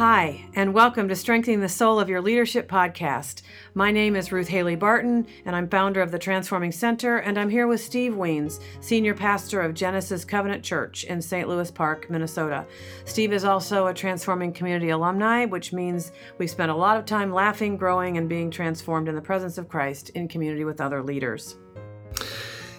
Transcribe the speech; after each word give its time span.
Hi, 0.00 0.46
and 0.54 0.72
welcome 0.72 1.08
to 1.08 1.14
Strengthening 1.14 1.60
the 1.60 1.68
Soul 1.68 2.00
of 2.00 2.08
Your 2.08 2.22
Leadership 2.22 2.70
podcast. 2.70 3.42
My 3.74 3.90
name 3.90 4.16
is 4.16 4.32
Ruth 4.32 4.48
Haley 4.48 4.74
Barton, 4.74 5.26
and 5.44 5.54
I'm 5.54 5.68
founder 5.68 6.00
of 6.00 6.10
the 6.10 6.18
Transforming 6.18 6.72
Center, 6.72 7.18
and 7.18 7.38
I'm 7.38 7.50
here 7.50 7.66
with 7.66 7.82
Steve 7.82 8.14
Wiens, 8.14 8.60
Senior 8.80 9.12
Pastor 9.12 9.60
of 9.60 9.74
Genesis 9.74 10.24
Covenant 10.24 10.64
Church 10.64 11.04
in 11.04 11.20
St. 11.20 11.46
Louis 11.46 11.70
Park, 11.70 12.08
Minnesota. 12.08 12.64
Steve 13.04 13.34
is 13.34 13.44
also 13.44 13.88
a 13.88 13.92
Transforming 13.92 14.54
Community 14.54 14.88
alumni, 14.88 15.44
which 15.44 15.70
means 15.74 16.12
we 16.38 16.46
spent 16.46 16.70
a 16.70 16.74
lot 16.74 16.96
of 16.96 17.04
time 17.04 17.30
laughing, 17.30 17.76
growing, 17.76 18.16
and 18.16 18.26
being 18.26 18.50
transformed 18.50 19.06
in 19.06 19.14
the 19.14 19.20
presence 19.20 19.58
of 19.58 19.68
Christ 19.68 20.08
in 20.14 20.28
community 20.28 20.64
with 20.64 20.80
other 20.80 21.02
leaders. 21.02 21.58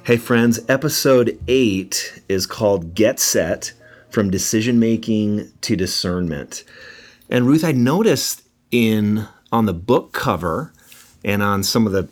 Hey, 0.06 0.18
friends, 0.18 0.60
episode 0.68 1.40
eight 1.48 2.24
is 2.28 2.48
called 2.48 2.96
Get 2.96 3.20
Set 3.20 3.74
From 4.10 4.32
Decision 4.32 4.80
Making 4.80 5.52
to 5.62 5.76
Discernment. 5.76 6.64
And 7.32 7.48
Ruth, 7.48 7.64
I 7.64 7.72
noticed 7.72 8.44
in 8.72 9.28
on 9.52 9.66
the 9.66 9.74
book 9.74 10.12
cover 10.12 10.74
and 11.24 11.42
on 11.42 11.64
some 11.64 11.88
of 11.88 11.94
the 11.94 12.08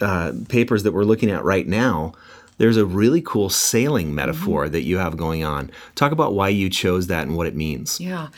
uh, 0.00 0.32
papers 0.48 0.82
that 0.82 0.92
we're 0.92 1.04
looking 1.04 1.30
at 1.30 1.44
right 1.44 1.66
now, 1.66 2.12
there's 2.58 2.76
a 2.76 2.84
really 2.84 3.22
cool 3.22 3.48
sailing 3.48 4.14
metaphor 4.14 4.64
mm-hmm. 4.64 4.72
that 4.72 4.82
you 4.82 4.98
have 4.98 5.16
going 5.16 5.44
on. 5.44 5.70
Talk 5.94 6.12
about 6.12 6.34
why 6.34 6.48
you 6.48 6.68
chose 6.68 7.06
that 7.06 7.26
and 7.26 7.36
what 7.36 7.46
it 7.46 7.54
means. 7.54 8.00
Yeah. 8.00 8.28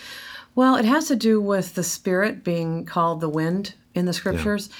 Well, 0.55 0.77
it 0.77 0.85
has 0.85 1.09
to 1.09 1.17
do 1.17 1.41
with 1.41 1.75
the 1.75 1.85
spirit 1.85 2.45
being 2.45 2.85
called 2.85 3.21
the 3.21 3.29
wind 3.29 3.75
in 3.95 4.07
the 4.07 4.13
scriptures. 4.13 4.69
Yeah. 4.69 4.75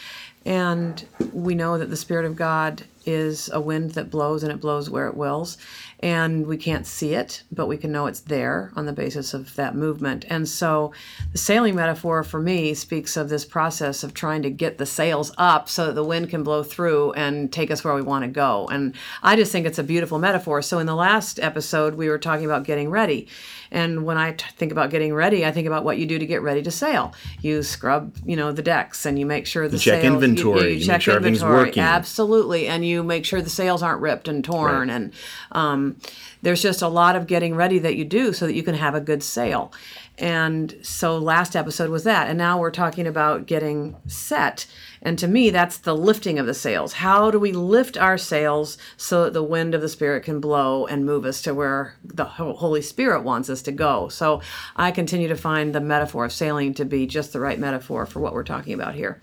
And 0.45 1.07
we 1.33 1.55
know 1.55 1.77
that 1.77 1.91
the 1.91 1.97
Spirit 1.97 2.25
of 2.25 2.35
God 2.35 2.85
is 3.09 3.49
a 3.55 3.61
wind 3.61 3.93
that 3.93 4.11
blows 4.11 4.43
and 4.43 4.53
it 4.53 4.61
blows 4.61 4.91
where 4.91 5.09
it 5.09 5.17
wills 5.17 5.57
and 6.01 6.47
we 6.47 6.57
can't 6.57 6.87
see 6.87 7.15
it, 7.15 7.43
but 7.51 7.67
we 7.67 7.77
can 7.77 7.91
know 7.91 8.07
it's 8.07 8.21
there 8.21 8.71
on 8.77 8.87
the 8.87 8.93
basis 8.93 9.35
of 9.35 9.55
that 9.57 9.75
movement. 9.75 10.25
And 10.29 10.49
so 10.49 10.93
the 11.33 11.39
sailing 11.39 11.75
metaphor 11.75 12.23
for 12.23 12.41
me 12.41 12.75
speaks 12.75 13.17
of 13.17 13.29
this 13.29 13.45
process 13.45 14.05
of 14.05 14.15
trying 14.15 14.43
to 14.43 14.51
get 14.51 14.79
the 14.79 14.87
sails 14.87 15.33
up 15.39 15.69
so 15.69 15.87
that 15.87 15.95
the 15.95 16.05
wind 16.05 16.31
can 16.31 16.45
blow 16.45 16.63
through 16.63 17.13
and 17.13 17.53
take 17.53 17.73
us 17.73 17.83
where 17.83 17.95
we 17.95 18.03
want 18.03 18.25
to 18.25 18.31
go. 18.31 18.69
And 18.69 18.95
I 19.25 19.35
just 19.35 19.51
think 19.51 19.67
it's 19.67 19.79
a 19.79 19.83
beautiful 19.83 20.21
metaphor. 20.21 20.63
So 20.63 20.79
in 20.79 20.87
the 20.87 20.95
last 20.95 21.41
episode, 21.41 21.95
we 21.95 22.09
were 22.09 22.19
talking 22.19 22.45
about 22.45 22.63
getting 22.63 22.91
ready. 22.91 23.27
And 23.71 24.05
when 24.05 24.17
I 24.17 24.33
t- 24.33 24.47
think 24.57 24.73
about 24.73 24.91
getting 24.91 25.13
ready, 25.13 25.45
I 25.45 25.51
think 25.51 25.67
about 25.67 25.85
what 25.85 25.99
you 25.99 26.07
do 26.07 26.19
to 26.19 26.27
get 26.27 26.43
ready 26.43 26.63
to 26.63 26.71
sail. 26.71 27.13
You 27.43 27.63
scrub, 27.63 28.17
you 28.25 28.37
know, 28.37 28.53
the 28.53 28.63
decks 28.63 29.05
and 29.05 29.19
you 29.19 29.27
make 29.27 29.47
sure 29.47 29.69
the 29.69 29.77
you 29.77 29.81
check 29.81 30.03
sails, 30.03 30.15
inventory. 30.15 30.61
You, 30.61 30.69
you, 30.69 30.75
you 30.77 30.87
check 30.87 31.03
sure 31.03 31.17
inventory. 31.17 31.77
Absolutely. 31.77 32.69
And 32.69 32.87
you 32.87 32.98
make 33.03 33.25
sure 33.25 33.41
the 33.41 33.51
sails 33.51 33.83
aren't 33.83 34.01
ripped 34.01 34.29
and 34.29 34.45
torn. 34.45 34.89
Right. 34.89 34.95
And 34.95 35.13
um, 35.53 35.97
there's 36.43 36.63
just 36.63 36.83
a 36.83 36.89
lot 36.89 37.17
of 37.17 37.27
getting 37.27 37.55
ready 37.55 37.79
that 37.79 37.97
you 37.97 38.05
do 38.05 38.33
so 38.33 38.47
that 38.47 38.55
you 38.55 38.63
can 38.63 38.75
have 38.75 38.95
a 38.95 39.01
good 39.01 39.23
sail. 39.23 39.73
And 40.19 40.75
so 40.83 41.17
last 41.17 41.55
episode 41.55 41.91
was 41.91 42.03
that. 42.05 42.29
And 42.29 42.37
now 42.37 42.59
we're 42.59 42.73
talking 42.73 43.07
about 43.07 43.47
getting 43.47 43.97
set. 44.09 44.67
And 45.01 45.17
to 45.21 45.29
me, 45.29 45.51
that's 45.51 45.79
the 45.79 45.95
lifting 45.95 46.41
of 46.41 46.47
the 46.47 46.55
sails. 46.55 46.95
How 46.95 47.31
do 47.31 47.39
we 47.39 47.53
lift 47.53 47.97
our 47.97 48.19
sails 48.19 48.79
so 48.97 49.25
that 49.25 49.33
the 49.33 49.45
wind 49.45 49.77
of 49.77 49.81
the 49.81 49.89
Spirit 49.89 50.25
can 50.25 50.41
blow 50.41 50.87
and 50.87 51.07
move 51.07 51.25
us 51.25 51.41
to 51.43 51.55
where 51.55 51.95
the 52.03 52.25
Holy 52.25 52.83
Spirit 52.83 53.23
wants 53.23 53.49
us 53.49 53.63
to 53.63 53.73
go? 53.73 54.09
So 54.09 54.43
I 54.75 54.91
continue 54.91 55.29
to 55.29 55.37
find 55.37 55.73
the 55.73 55.81
metaphor 55.81 56.25
of 56.25 56.33
sailing 56.33 56.75
to 56.75 56.85
be 56.85 57.07
just 57.07 57.33
the 57.33 57.41
right 57.41 57.59
metaphor 57.59 58.05
for 58.05 58.19
what 58.19 58.35
we're 58.35 58.43
talking 58.43 58.75
about 58.75 58.97
here. 58.97 59.21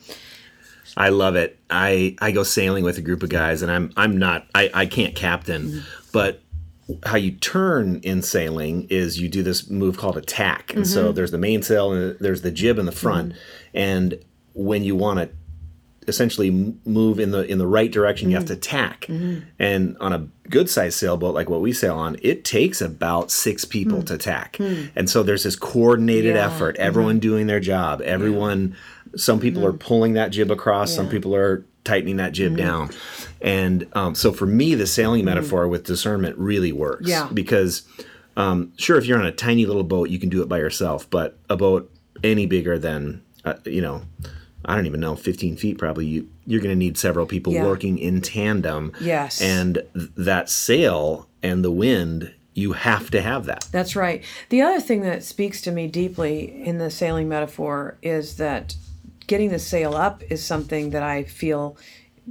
I 0.98 1.10
love 1.10 1.36
it. 1.36 1.60
I, 1.70 2.16
I 2.22 2.32
go 2.32 2.44
sailing 2.44 2.84
with 2.84 2.98
a 2.98 3.02
group 3.02 3.24
of 3.24 3.30
guys, 3.30 3.62
and 3.62 3.72
I'm 3.72 3.92
I'm 3.98 4.18
not 4.18 4.48
I, 4.54 4.70
I 4.74 4.86
can't 4.86 5.16
captain, 5.16 5.70
mm-hmm. 5.70 5.80
but 6.12 6.42
how 7.06 7.18
you 7.18 7.32
turn 7.32 8.00
in 8.04 8.22
sailing 8.22 8.88
is 8.90 9.20
you 9.20 9.28
do 9.28 9.42
this 9.42 9.70
move 9.70 9.98
called 9.98 10.18
a 10.18 10.22
tack. 10.22 10.74
And 10.74 10.84
mm-hmm. 10.84 10.94
so 10.94 11.12
there's 11.12 11.32
the 11.32 11.38
mainsail 11.38 11.92
and 11.92 12.18
there's 12.20 12.42
the 12.42 12.52
jib 12.52 12.78
in 12.78 12.86
the 12.86 12.92
front. 12.92 13.32
Mm-hmm. 13.32 13.78
And 13.78 14.20
when 14.54 14.84
you 14.84 14.96
want 14.96 15.20
to 15.20 15.30
essentially 16.08 16.52
move 16.86 17.20
in 17.20 17.32
the 17.32 17.44
in 17.50 17.58
the 17.58 17.66
right 17.66 17.92
direction, 17.92 18.26
mm-hmm. 18.26 18.32
you 18.32 18.38
have 18.38 18.46
to 18.48 18.56
tack. 18.56 19.02
Mm-hmm. 19.02 19.48
And 19.58 19.98
on 20.00 20.14
a 20.14 20.28
good 20.50 20.70
sized 20.70 21.00
sailboat 21.00 21.34
like 21.34 21.50
what 21.50 21.62
we 21.62 21.74
sail 21.74 21.96
on, 21.96 22.18
it 22.22 22.46
takes 22.46 22.82
about 22.82 23.32
six 23.32 23.66
people 23.66 24.00
mm. 24.00 24.06
to 24.08 24.18
tack. 24.18 24.54
Mm. 24.54 24.92
And 24.96 25.10
so 25.10 25.24
there's 25.24 25.44
this 25.44 25.56
coordinated 25.56 26.36
yeah. 26.36 26.46
effort, 26.46 26.76
everyone 26.78 27.16
mm-hmm. 27.16 27.22
doing 27.22 27.48
their 27.48 27.60
job, 27.60 28.02
everyone 28.02 28.70
yeah. 28.70 28.76
Some 29.16 29.40
people 29.40 29.66
are 29.66 29.70
mm-hmm. 29.70 29.80
pulling 29.80 30.14
that 30.14 30.30
jib 30.30 30.52
across, 30.52 30.92
yeah. 30.92 30.98
some 30.98 31.10
people 31.10 31.36
are 31.36 31.66
tightening 31.84 32.18
that 32.18 32.34
jib 32.34 32.58
down. 32.58 32.90
And 33.42 33.88
um, 33.94 34.16
so 34.16 34.32
for 34.32 34.46
me, 34.46 34.76
the 34.76 34.88
sailing 34.88 35.20
mm-hmm. 35.20 35.26
metaphor 35.26 35.68
with 35.68 35.84
discernment 35.86 36.38
really 36.38 36.72
works. 36.72 37.08
Yeah. 37.08 37.30
Because 37.34 37.84
um, 38.38 38.74
sure, 38.78 38.98
if 38.98 39.06
you're 39.06 39.20
on 39.20 39.26
a 39.26 39.32
tiny 39.32 39.66
little 39.66 39.84
boat, 39.84 40.10
you 40.10 40.20
can 40.20 40.30
do 40.30 40.42
it 40.42 40.50
by 40.50 40.58
yourself. 40.58 41.10
But 41.10 41.38
a 41.50 41.56
boat 41.56 41.92
any 42.24 42.46
bigger 42.46 42.78
than, 42.78 43.24
uh, 43.44 43.56
you 43.66 43.82
know, 43.82 44.04
I 44.66 44.76
don't 44.76 44.88
even 44.88 45.00
know, 45.00 45.16
15 45.16 45.58
feet 45.58 45.78
probably, 45.78 46.08
you, 46.08 46.30
you're 46.46 46.62
going 46.62 46.74
to 46.74 46.78
need 46.78 46.98
several 46.98 47.26
people 47.26 47.54
yeah. 47.54 47.64
working 47.64 48.00
in 48.00 48.22
tandem. 48.22 48.92
Yes. 49.00 49.42
And 49.42 49.84
th- 49.94 50.10
that 50.18 50.50
sail 50.50 51.30
and 51.44 51.64
the 51.64 51.72
wind 51.72 52.34
you 52.56 52.72
have 52.72 53.12
to 53.12 53.22
have 53.22 53.46
that. 53.46 53.68
That's 53.72 53.96
right. 53.98 54.24
The 54.50 54.62
other 54.62 54.80
thing 54.80 55.02
that 55.02 55.24
speaks 55.24 55.62
to 55.62 55.72
me 55.72 55.88
deeply 55.88 56.64
in 56.66 56.78
the 56.78 56.90
sailing 56.90 57.28
metaphor 57.28 57.98
is 58.02 58.38
that 58.38 58.76
getting 59.28 59.50
the 59.50 59.60
sail 59.60 59.96
up 59.96 60.24
is 60.30 60.44
something 60.44 60.92
that 60.92 61.04
I 61.04 61.24
feel 61.24 61.78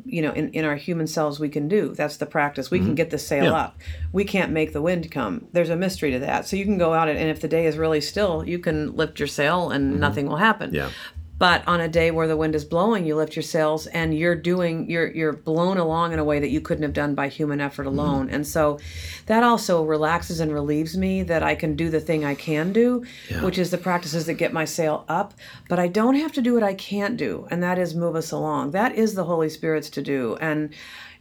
you 0.05 0.23
know 0.23 0.33
in, 0.33 0.51
in 0.51 0.65
our 0.65 0.75
human 0.75 1.07
selves 1.07 1.39
we 1.39 1.49
can 1.49 1.69
do. 1.69 1.95
That's 1.95 2.17
the 2.17 2.27
practice. 2.27 2.71
We 2.71 2.79
mm-hmm. 2.79 2.89
can 2.89 2.95
get 2.95 3.11
the 3.11 3.19
sail 3.19 3.45
yeah. 3.45 3.53
up. 3.53 3.79
We 4.13 4.25
can't 4.25 4.53
make 4.53 4.73
the 4.73 4.83
wind 4.83 5.11
come. 5.11 5.47
There's 5.53 5.71
a 5.71 5.77
mystery 5.77 6.11
to 6.13 6.19
that. 6.21 6.47
So 6.47 6.57
you 6.57 6.65
can 6.65 6.79
go 6.79 6.95
out 6.95 7.09
and, 7.09 7.19
and 7.19 7.29
if 7.29 7.41
the 7.41 7.49
day 7.49 7.67
is 7.67 7.77
really 7.77 8.01
still 8.01 8.45
you 8.47 8.59
can 8.59 8.97
lift 8.97 9.19
your 9.19 9.29
sail 9.29 9.71
and 9.71 9.93
mm-hmm. 9.93 10.01
nothing 10.01 10.27
will 10.27 10.37
happen. 10.37 10.75
Yeah 10.75 10.91
but 11.37 11.67
on 11.67 11.81
a 11.81 11.89
day 11.89 12.11
where 12.11 12.29
the 12.29 12.37
wind 12.37 12.55
is 12.55 12.65
blowing 12.65 13.05
you 13.05 13.17
lift 13.17 13.35
your 13.35 13.43
sails 13.43 13.87
and 13.89 14.17
you're 14.17 14.35
doing 14.35 14.89
you're 14.89 15.11
you're 15.13 15.33
blown 15.33 15.77
along 15.77 16.13
in 16.13 16.19
a 16.19 16.25
way 16.25 16.39
that 16.39 16.51
you 16.51 16.61
couldn't 16.61 16.83
have 16.83 16.93
done 16.93 17.15
by 17.15 17.29
human 17.29 17.61
effort 17.61 17.87
mm-hmm. 17.87 17.99
alone 17.99 18.27
mm-hmm. 18.27 18.37
and 18.37 18.47
so 18.47 18.79
that 19.27 19.43
also 19.43 19.85
relaxes 19.85 20.41
and 20.41 20.53
relieves 20.53 20.97
me 20.97 21.23
that 21.23 21.43
i 21.43 21.55
can 21.55 21.75
do 21.75 21.91
the 21.91 22.01
thing 22.01 22.25
i 22.25 22.35
can 22.35 22.73
do 22.73 23.05
yeah. 23.31 23.43
which 23.45 23.59
is 23.59 23.71
the 23.71 23.79
practices 23.79 24.27
that 24.27 24.35
get 24.35 24.53
my 24.53 24.65
sail 24.65 25.05
up 25.09 25.35
but 25.69 25.79
i 25.79 25.89
don't 25.89 26.17
have 26.17 26.33
to 26.33 26.43
do 26.43 26.55
what 26.55 26.63
i 26.63 26.75
can't 26.75 27.17
do 27.17 27.47
and 27.51 27.63
that 27.63 27.79
is 27.79 27.95
move 27.95 28.17
us 28.17 28.31
along 28.31 28.71
that 28.71 28.95
is 28.95 29.15
the 29.15 29.25
holy 29.25 29.49
spirit's 29.49 29.91
to 29.91 30.03
do 30.03 30.37
and 30.41 30.73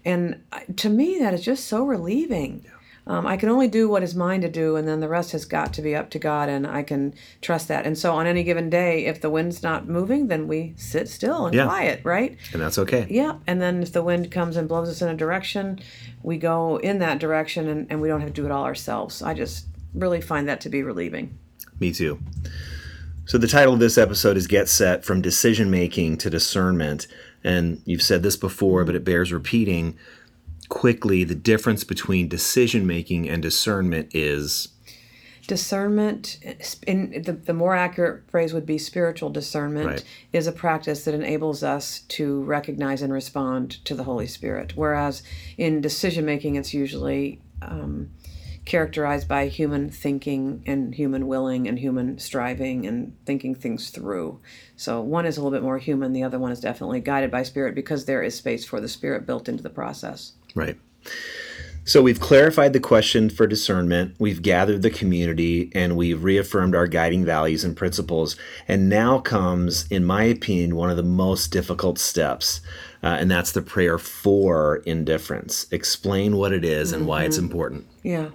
and 0.06 0.41
to 0.75 0.90
me 0.90 1.18
that 1.19 1.34
is 1.34 1.41
just 1.41 1.66
so 1.66 1.84
relieving 1.84 2.62
yeah 2.66 2.72
um, 3.06 3.28
I 3.28 3.36
can 3.36 3.50
only 3.50 3.68
do 3.68 3.90
what 3.90 4.02
is 4.02 4.16
mine 4.16 4.41
to 4.41 4.50
do, 4.50 4.78
and 4.78 4.88
then 4.88 5.02
the 5.02 5.09
rest 5.09 5.34
has 5.34 5.44
got 5.44 5.74
to 5.74 5.81
be 5.81 5.94
up 5.94 6.09
to 6.12 6.19
God, 6.19 6.47
and 6.47 6.66
I 6.66 6.84
can 6.84 7.14
trust 7.41 7.68
that. 7.68 7.86
And 7.86 7.97
so, 7.97 8.14
on 8.14 8.28
any 8.28 8.44
given 8.44 8.69
day, 8.69 9.06
if 9.06 9.19
the 9.19 9.30
wind's 9.30 9.62
not 9.62 9.88
moving, 9.88 10.28
then 10.28 10.47
we 10.47 10.74
sit 10.78 11.09
still 11.09 11.47
and 11.47 11.56
yeah. 11.56 11.66
quiet, 11.66 12.02
right? 12.06 12.38
And 12.53 12.62
that's 12.62 12.78
okay. 12.78 13.06
Yeah. 13.09 13.38
And 13.46 13.62
then 13.62 13.84
if 13.84 13.91
the 13.91 14.02
wind 14.02 14.31
comes 14.31 14.56
and 14.56 14.69
blows 14.69 14.88
us 14.88 15.02
in 15.02 15.09
a 15.09 15.16
direction, 15.16 15.80
we 16.22 16.38
go 16.38 16.78
in 16.78 17.00
that 17.00 17.19
direction, 17.19 17.68
and, 17.68 17.88
and 17.90 18.02
we 18.02 18.08
don't 18.08 18.22
have 18.22 18.30
to 18.30 18.41
do 18.41 18.46
it 18.46 18.52
all 18.52 18.64
ourselves. 18.64 19.22
I 19.22 19.34
just 19.34 19.68
really 19.94 20.22
find 20.22 20.47
that 20.47 20.62
to 20.62 20.70
be 20.70 20.81
relieving. 20.81 21.38
Me 21.80 21.91
too. 21.91 22.20
So, 23.25 23.38
the 23.38 23.47
title 23.47 23.74
of 23.74 23.80
this 23.81 23.97
episode 23.97 24.38
is 24.38 24.47
Get 24.47 24.70
Set 24.70 25.03
From 25.03 25.22
Decision 25.22 25.70
Making 25.70 26.18
to 26.20 26.30
Discernment. 26.30 27.08
And 27.44 27.81
you've 27.84 28.02
said 28.02 28.24
this 28.24 28.38
before, 28.38 28.85
but 28.85 28.96
it 28.96 29.03
bears 29.03 29.34
repeating 29.34 29.97
quickly 30.73 31.23
the 31.23 31.35
difference 31.35 31.84
between 31.84 32.28
decision 32.28 32.88
making 32.88 33.29
and 33.29 33.44
discernment 33.44 34.09
is 34.11 34.69
discernment 35.45 36.39
in 36.88 37.22
the, 37.22 37.34
the 37.34 37.53
more 37.53 37.75
accurate 37.75 38.23
phrase 38.31 38.56
would 38.56 38.66
be 38.66 38.79
spiritual 38.79 39.29
discernment 39.29 39.85
right. 39.85 40.03
is 40.34 40.47
a 40.47 40.51
practice 40.51 41.06
that 41.06 41.13
enables 41.13 41.61
us 41.61 42.00
to 42.00 42.41
recognize 42.45 43.03
and 43.03 43.13
respond 43.13 43.85
to 43.85 43.94
the 43.94 44.03
holy 44.03 44.25
spirit. 44.25 44.73
Whereas 44.75 45.22
in 45.59 45.79
decision 45.79 46.25
making 46.25 46.56
it's 46.56 46.73
usually 46.73 47.40
um, 47.61 48.09
characterized 48.66 49.28
by 49.28 49.49
human 49.49 49.91
thinking 49.91 50.64
and 50.66 50.96
human 50.96 51.28
willing 51.28 51.67
and 51.67 51.78
human 51.78 52.17
striving 52.17 52.87
and 52.87 53.16
thinking 53.28 53.53
things 53.53 53.91
through. 53.91 54.40
So 54.75 55.02
one 55.02 55.28
is 55.28 55.37
a 55.37 55.41
little 55.43 55.55
bit 55.55 55.64
more 55.64 55.78
human 55.78 56.14
the 56.14 56.23
other 56.23 56.40
one 56.40 56.52
is 56.52 56.59
definitely 56.59 56.99
guided 56.99 57.29
by 57.29 57.43
spirit 57.43 57.75
because 57.75 58.05
there 58.05 58.23
is 58.23 58.34
space 58.34 58.66
for 58.66 58.81
the 58.81 58.90
spirit 58.90 59.28
built 59.28 59.47
into 59.47 59.61
the 59.61 59.70
process 59.70 60.31
Right. 60.55 60.78
So 61.85 62.02
we've 62.02 62.20
clarified 62.20 62.72
the 62.72 62.79
question 62.79 63.29
for 63.29 63.46
discernment, 63.46 64.16
we've 64.17 64.41
gathered 64.41 64.84
the 64.84 64.90
community, 64.90 65.70
and 65.76 65.97
we've 65.97 66.23
reaffirmed 66.23 66.76
our 66.76 66.88
guiding 66.88 67.26
values 67.26 67.66
and 67.66 67.76
principles. 67.76 68.38
And 68.70 68.88
now 68.88 69.20
comes, 69.20 69.85
in 69.90 70.05
my 70.05 70.23
opinion, 70.23 70.78
one 70.78 70.90
of 70.90 70.96
the 70.96 71.03
most 71.03 71.52
difficult 71.52 72.00
steps, 72.00 72.61
uh, 73.03 73.17
and 73.20 73.29
that's 73.29 73.52
the 73.52 73.61
prayer 73.61 73.97
for 73.97 74.78
indifference. 74.85 75.67
Explain 75.72 76.38
what 76.38 76.53
it 76.53 76.64
is 76.64 76.94
and 76.94 77.02
mm-hmm. 77.02 77.09
why 77.09 77.23
it's 77.23 77.35
mm-hmm. 77.35 77.46
important. 77.46 77.88
Yeah. 78.02 78.29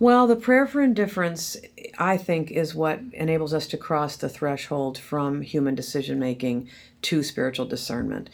Well, 0.00 0.26
the 0.26 0.36
prayer 0.36 0.66
for 0.66 0.80
indifference, 0.80 1.56
I 1.98 2.16
think, 2.16 2.50
is 2.50 2.74
what 2.74 3.00
enables 3.12 3.54
us 3.54 3.66
to 3.68 3.76
cross 3.76 4.16
the 4.16 4.28
threshold 4.28 4.98
from 4.98 5.42
human 5.42 5.74
decision 5.74 6.18
making 6.18 6.68
to 7.02 7.22
spiritual 7.22 7.66
discernment. 7.66 8.30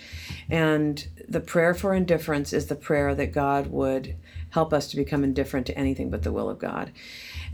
And 0.48 1.06
the 1.28 1.40
prayer 1.40 1.74
for 1.74 1.94
indifference 1.94 2.52
is 2.52 2.66
the 2.66 2.74
prayer 2.74 3.14
that 3.14 3.32
God 3.32 3.68
would 3.68 4.16
help 4.50 4.72
us 4.72 4.88
to 4.88 4.96
become 4.96 5.24
indifferent 5.24 5.66
to 5.66 5.76
anything 5.78 6.08
but 6.08 6.22
the 6.22 6.32
will 6.32 6.48
of 6.48 6.58
God. 6.58 6.90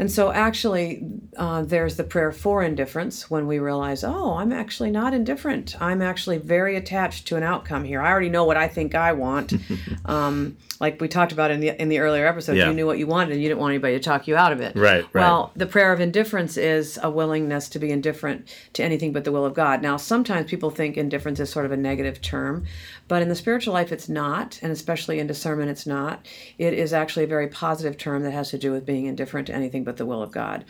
And 0.02 0.10
so, 0.10 0.32
actually, 0.32 1.04
uh, 1.36 1.62
there's 1.62 1.94
the 1.94 2.02
prayer 2.02 2.32
for 2.32 2.60
indifference 2.60 3.30
when 3.30 3.46
we 3.46 3.60
realize, 3.60 4.02
oh, 4.02 4.34
I'm 4.34 4.50
actually 4.52 4.90
not 4.90 5.14
indifferent. 5.14 5.80
I'm 5.80 6.02
actually 6.02 6.38
very 6.38 6.74
attached 6.74 7.28
to 7.28 7.36
an 7.36 7.44
outcome 7.44 7.84
here. 7.84 8.02
I 8.02 8.10
already 8.10 8.28
know 8.28 8.42
what 8.42 8.56
I 8.56 8.66
think 8.66 8.96
I 8.96 9.12
want. 9.12 9.54
um, 10.04 10.56
like 10.80 11.00
we 11.00 11.06
talked 11.06 11.30
about 11.30 11.52
in 11.52 11.60
the 11.60 11.80
in 11.80 11.88
the 11.88 12.00
earlier 12.00 12.26
episode, 12.26 12.56
Yeah. 12.56 12.66
you 12.66 12.74
knew 12.74 12.84
what 12.84 12.98
you 12.98 13.06
wanted, 13.06 13.34
and 13.34 13.40
you 13.40 13.48
didn't 13.48 13.60
want 13.60 13.70
anybody 13.70 13.94
to 13.94 14.02
talk 14.02 14.26
you 14.26 14.34
out 14.34 14.52
of 14.52 14.60
it. 14.60 14.74
Right, 14.74 15.04
right. 15.12 15.22
Well, 15.22 15.52
the 15.54 15.66
prayer 15.66 15.92
of 15.92 16.00
indifference 16.00 16.56
is 16.56 16.98
a 17.00 17.08
willingness 17.08 17.68
to 17.68 17.78
be 17.78 17.92
indifferent 17.92 18.52
to 18.72 18.82
anything 18.82 19.12
but 19.12 19.22
the 19.22 19.30
will 19.30 19.46
of 19.46 19.54
God. 19.54 19.82
Now, 19.82 19.96
sometimes 19.96 20.50
people 20.50 20.70
think 20.70 20.96
indifference 20.96 21.38
is 21.38 21.48
sort 21.48 21.64
of 21.64 21.70
a 21.70 21.76
negative 21.76 22.20
term, 22.20 22.64
but 23.06 23.22
in 23.22 23.28
the 23.28 23.36
spiritual 23.36 23.72
life, 23.72 23.92
it's 23.92 24.08
not, 24.08 24.58
and 24.62 24.72
especially 24.72 25.20
in 25.20 25.28
discernment, 25.28 25.70
it's 25.70 25.86
not. 25.86 26.26
It 26.58 26.74
is 26.74 26.92
actually 26.92 27.26
a 27.26 27.28
very 27.28 27.46
positive 27.46 27.96
term 27.96 28.24
that 28.24 28.32
has 28.32 28.50
to 28.50 28.58
do 28.58 28.72
with 28.72 28.84
being 28.84 29.06
indifferent 29.06 29.46
to 29.46 29.54
anything 29.54 29.84
but 29.84 29.91
the 29.96 30.06
will 30.06 30.22
of 30.22 30.30
God. 30.30 30.64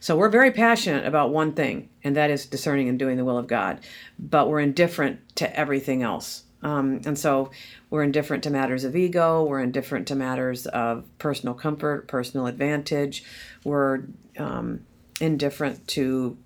So 0.00 0.16
we're 0.16 0.28
very 0.28 0.50
passionate 0.50 1.06
about 1.06 1.30
one 1.30 1.52
thing, 1.52 1.88
and 2.04 2.16
that 2.16 2.30
is 2.30 2.46
discerning 2.46 2.88
and 2.88 2.98
doing 2.98 3.16
the 3.16 3.24
will 3.24 3.38
of 3.38 3.46
God, 3.46 3.80
but 4.18 4.48
we're 4.48 4.60
indifferent 4.60 5.20
to 5.36 5.58
everything 5.58 6.02
else. 6.02 6.44
Um, 6.62 7.00
and 7.04 7.18
so 7.18 7.50
we're 7.90 8.02
indifferent 8.02 8.42
to 8.44 8.50
matters 8.50 8.84
of 8.84 8.96
ego, 8.96 9.44
we're 9.44 9.60
indifferent 9.60 10.08
to 10.08 10.14
matters 10.14 10.66
of 10.66 11.04
personal 11.18 11.54
comfort, 11.54 12.08
personal 12.08 12.46
advantage, 12.46 13.24
we're 13.64 14.02
um, 14.38 14.80
indifferent 15.20 15.86
to 15.88 16.36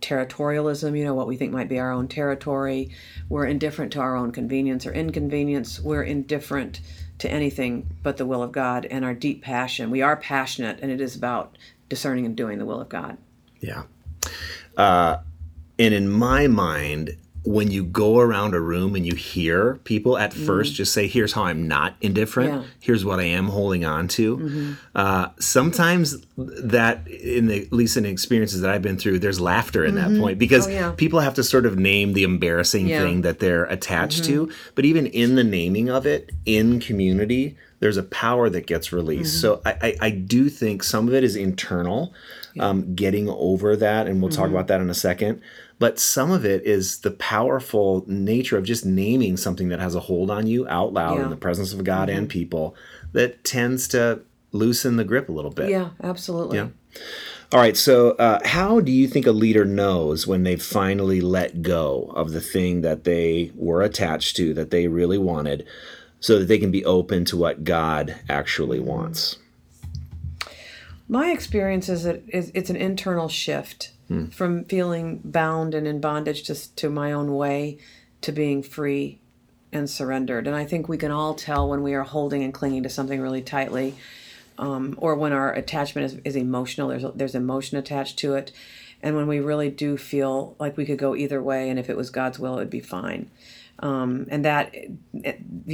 territorialism, 0.00 0.96
you 0.96 1.04
know, 1.04 1.14
what 1.14 1.26
we 1.26 1.36
think 1.36 1.52
might 1.52 1.68
be 1.68 1.78
our 1.78 1.90
own 1.90 2.08
territory. 2.08 2.90
We're 3.28 3.46
indifferent 3.46 3.92
to 3.94 4.00
our 4.00 4.16
own 4.16 4.32
convenience 4.32 4.86
or 4.86 4.92
inconvenience. 4.92 5.80
We're 5.80 6.02
indifferent 6.02 6.80
to 7.18 7.30
anything 7.30 7.88
but 8.02 8.16
the 8.16 8.26
will 8.26 8.42
of 8.42 8.52
God 8.52 8.86
and 8.86 9.04
our 9.04 9.14
deep 9.14 9.42
passion. 9.42 9.90
We 9.90 10.02
are 10.02 10.16
passionate, 10.16 10.78
and 10.80 10.90
it 10.90 11.00
is 11.00 11.16
about 11.16 11.56
discerning 11.88 12.26
and 12.26 12.36
doing 12.36 12.58
the 12.58 12.66
will 12.66 12.80
of 12.80 12.88
God. 12.88 13.18
Yeah. 13.60 13.84
Uh, 14.76 15.18
and 15.78 15.94
in 15.94 16.08
my 16.08 16.46
mind, 16.46 17.16
when 17.48 17.70
you 17.70 17.82
go 17.82 18.18
around 18.18 18.52
a 18.52 18.60
room 18.60 18.94
and 18.94 19.06
you 19.06 19.14
hear 19.14 19.76
people 19.84 20.18
at 20.18 20.32
mm-hmm. 20.32 20.44
first 20.44 20.74
just 20.74 20.92
say, 20.92 21.08
"Here's 21.08 21.32
how 21.32 21.44
I'm 21.44 21.66
not 21.66 21.94
indifferent. 22.02 22.52
Yeah. 22.52 22.62
Here's 22.78 23.06
what 23.06 23.20
I 23.20 23.22
am 23.22 23.48
holding 23.48 23.86
on 23.86 24.06
to." 24.08 24.36
Mm-hmm. 24.36 24.72
Uh, 24.94 25.28
sometimes 25.38 26.26
that, 26.36 27.08
in 27.08 27.46
the 27.46 27.62
at 27.62 27.72
least 27.72 27.96
in 27.96 28.02
the 28.02 28.10
experiences 28.10 28.60
that 28.60 28.70
I've 28.70 28.82
been 28.82 28.98
through, 28.98 29.20
there's 29.20 29.40
laughter 29.40 29.82
in 29.82 29.94
that 29.94 30.10
mm-hmm. 30.10 30.20
point 30.20 30.38
because 30.38 30.66
Oh, 30.66 30.70
yeah. 30.70 30.92
people 30.94 31.20
have 31.20 31.32
to 31.34 31.42
sort 31.42 31.64
of 31.64 31.78
name 31.78 32.12
the 32.12 32.22
embarrassing 32.22 32.86
Yeah. 32.86 33.00
thing 33.00 33.22
that 33.22 33.38
they're 33.38 33.64
attached 33.64 34.24
to. 34.26 34.52
But 34.74 34.84
even 34.84 35.06
in 35.06 35.36
the 35.36 35.44
naming 35.44 35.88
of 35.88 36.04
it 36.04 36.30
in 36.44 36.80
community, 36.80 37.56
there's 37.80 37.96
a 37.96 38.02
power 38.02 38.50
that 38.50 38.66
gets 38.66 38.92
released. 38.92 39.40
So 39.40 39.62
I, 39.64 39.72
I, 39.80 39.96
I 40.02 40.10
do 40.10 40.50
think 40.50 40.82
some 40.82 41.08
of 41.08 41.14
it 41.14 41.24
is 41.24 41.36
internal, 41.36 42.12
um, 42.58 42.94
getting 42.94 43.28
over 43.28 43.76
that, 43.76 44.06
and 44.06 44.20
we'll 44.20 44.30
talk 44.30 44.50
about 44.50 44.66
that 44.66 44.80
in 44.80 44.90
a 44.90 44.94
second. 44.94 45.40
But 45.78 46.00
some 46.00 46.30
of 46.32 46.44
it 46.44 46.64
is 46.64 46.98
the 47.00 47.12
powerful 47.12 48.04
nature 48.08 48.58
of 48.58 48.64
just 48.64 48.84
naming 48.84 49.36
something 49.36 49.68
that 49.68 49.78
has 49.78 49.94
a 49.94 50.00
hold 50.00 50.30
on 50.30 50.46
you 50.46 50.66
out 50.68 50.92
loud 50.92 51.18
Yeah. 51.18 51.24
in 51.24 51.30
the 51.30 51.36
presence 51.36 51.72
of 51.72 51.84
God 51.84 52.08
and 52.08 52.28
people 52.28 52.74
that 53.12 53.44
tends 53.44 53.86
to 53.88 54.20
loosen 54.50 54.96
the 54.96 55.04
grip 55.04 55.28
a 55.28 55.32
little 55.32 55.50
bit. 55.52 55.70
Yeah, 55.70 55.90
absolutely. 56.02 56.58
Yeah. 56.58 56.68
All 57.52 57.60
right. 57.60 57.76
So, 57.76 58.10
uh, 58.12 58.40
how 58.44 58.80
do 58.80 58.90
you 58.90 59.06
think 59.06 59.26
a 59.26 59.32
leader 59.32 59.64
knows 59.64 60.26
when 60.26 60.42
they've 60.42 60.60
finally 60.62 61.20
let 61.20 61.62
go 61.62 62.10
of 62.14 62.32
the 62.32 62.40
thing 62.40 62.80
that 62.82 63.04
they 63.04 63.52
were 63.54 63.82
attached 63.82 64.36
to, 64.36 64.52
that 64.54 64.70
they 64.70 64.88
really 64.88 65.18
wanted, 65.18 65.64
so 66.20 66.38
that 66.38 66.46
they 66.46 66.58
can 66.58 66.70
be 66.70 66.84
open 66.84 67.24
to 67.26 67.36
what 67.36 67.62
God 67.64 68.16
actually 68.28 68.80
wants? 68.80 69.38
My 71.08 71.30
experience 71.30 71.88
is 71.88 72.02
that 72.02 72.22
it's 72.28 72.68
an 72.68 72.76
internal 72.76 73.28
shift 73.28 73.92
from 74.30 74.64
feeling 74.64 75.20
bound 75.24 75.74
and 75.74 75.86
in 75.86 76.00
bondage 76.00 76.42
to, 76.44 76.76
to 76.76 76.88
my 76.88 77.12
own 77.12 77.34
way 77.34 77.78
to 78.22 78.32
being 78.32 78.62
free 78.62 79.20
and 79.72 79.88
surrendered. 79.88 80.46
And 80.46 80.56
I 80.56 80.64
think 80.64 80.88
we 80.88 80.96
can 80.96 81.10
all 81.10 81.34
tell 81.34 81.68
when 81.68 81.82
we 81.82 81.94
are 81.94 82.02
holding 82.02 82.42
and 82.42 82.54
clinging 82.54 82.82
to 82.84 82.88
something 82.88 83.20
really 83.20 83.42
tightly, 83.42 83.94
um, 84.56 84.94
or 84.96 85.14
when 85.14 85.32
our 85.32 85.52
attachment 85.52 86.12
is, 86.12 86.20
is 86.24 86.36
emotional, 86.36 86.88
there's, 86.88 87.04
there's 87.14 87.34
emotion 87.34 87.76
attached 87.76 88.18
to 88.20 88.34
it. 88.34 88.50
And 89.02 89.14
when 89.14 89.28
we 89.28 89.40
really 89.40 89.70
do 89.70 89.96
feel 89.96 90.56
like 90.58 90.76
we 90.76 90.86
could 90.86 90.98
go 90.98 91.14
either 91.14 91.40
way, 91.40 91.70
and 91.70 91.78
if 91.78 91.88
it 91.88 91.96
was 91.96 92.10
God's 92.10 92.38
will, 92.38 92.54
it 92.54 92.60
would 92.60 92.70
be 92.70 92.80
fine 92.80 93.30
um, 93.80 94.26
and 94.30 94.44
that 94.44 94.74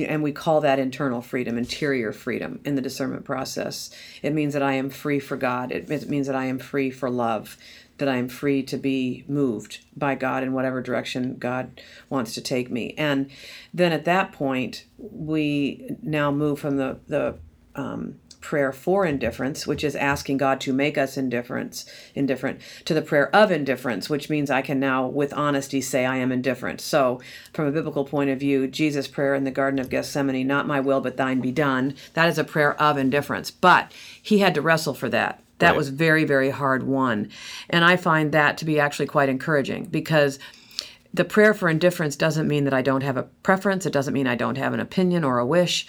and 0.00 0.22
we 0.22 0.32
call 0.32 0.60
that 0.60 0.78
internal 0.78 1.22
freedom 1.22 1.56
interior 1.56 2.12
freedom 2.12 2.60
in 2.64 2.74
the 2.74 2.82
discernment 2.82 3.24
process 3.24 3.90
it 4.22 4.32
means 4.32 4.52
that 4.52 4.62
i 4.62 4.74
am 4.74 4.90
free 4.90 5.18
for 5.18 5.36
god 5.36 5.72
it 5.72 6.08
means 6.08 6.26
that 6.26 6.36
i 6.36 6.44
am 6.44 6.58
free 6.58 6.90
for 6.90 7.08
love 7.08 7.56
that 7.98 8.08
i 8.08 8.16
am 8.16 8.28
free 8.28 8.62
to 8.62 8.76
be 8.76 9.24
moved 9.28 9.84
by 9.96 10.14
god 10.14 10.42
in 10.42 10.52
whatever 10.52 10.82
direction 10.82 11.36
god 11.36 11.80
wants 12.08 12.34
to 12.34 12.40
take 12.40 12.70
me 12.70 12.94
and 12.96 13.30
then 13.72 13.92
at 13.92 14.04
that 14.04 14.32
point 14.32 14.84
we 14.98 15.96
now 16.02 16.30
move 16.30 16.58
from 16.58 16.76
the 16.76 16.98
the 17.06 17.36
um, 17.76 18.16
prayer 18.44 18.72
for 18.72 19.06
indifference, 19.06 19.66
which 19.66 19.82
is 19.82 19.96
asking 19.96 20.36
God 20.36 20.60
to 20.60 20.72
make 20.72 20.98
us 20.98 21.16
indifference, 21.16 21.86
indifferent, 22.14 22.60
to 22.84 22.92
the 22.92 23.00
prayer 23.00 23.34
of 23.34 23.50
indifference, 23.50 24.10
which 24.10 24.28
means 24.28 24.50
I 24.50 24.60
can 24.60 24.78
now, 24.78 25.06
with 25.06 25.32
honesty, 25.32 25.80
say 25.80 26.04
I 26.04 26.18
am 26.18 26.30
indifferent. 26.30 26.82
So, 26.82 27.22
from 27.54 27.66
a 27.66 27.72
biblical 27.72 28.04
point 28.04 28.28
of 28.28 28.38
view, 28.38 28.66
Jesus' 28.66 29.08
prayer 29.08 29.34
in 29.34 29.44
the 29.44 29.50
Garden 29.50 29.80
of 29.80 29.88
Gethsemane, 29.88 30.46
"Not 30.46 30.66
my 30.66 30.78
will, 30.78 31.00
but 31.00 31.16
Thine 31.16 31.40
be 31.40 31.52
done," 31.52 31.94
that 32.12 32.28
is 32.28 32.38
a 32.38 32.44
prayer 32.44 32.80
of 32.80 32.98
indifference. 32.98 33.50
But 33.50 33.90
he 34.22 34.38
had 34.38 34.54
to 34.54 34.62
wrestle 34.62 34.94
for 34.94 35.08
that. 35.08 35.42
That 35.64 35.70
Right. 35.70 35.76
was 35.78 35.88
very, 35.88 36.24
very 36.24 36.50
hard 36.50 36.82
won, 36.84 37.28
and 37.70 37.84
I 37.84 37.96
find 37.96 38.32
that 38.32 38.58
to 38.58 38.64
be 38.64 38.78
actually 38.78 39.06
quite 39.06 39.30
encouraging 39.30 39.86
because 39.86 40.38
the 41.12 41.24
prayer 41.24 41.54
for 41.54 41.68
indifference 41.68 42.16
doesn't 42.16 42.46
mean 42.48 42.64
that 42.64 42.74
I 42.74 42.82
don't 42.82 43.02
have 43.02 43.16
a 43.16 43.22
preference. 43.42 43.86
It 43.86 43.92
doesn't 43.92 44.12
mean 44.14 44.26
I 44.26 44.34
don't 44.34 44.58
have 44.58 44.74
an 44.74 44.80
opinion 44.80 45.24
or 45.24 45.38
a 45.38 45.46
wish, 45.46 45.86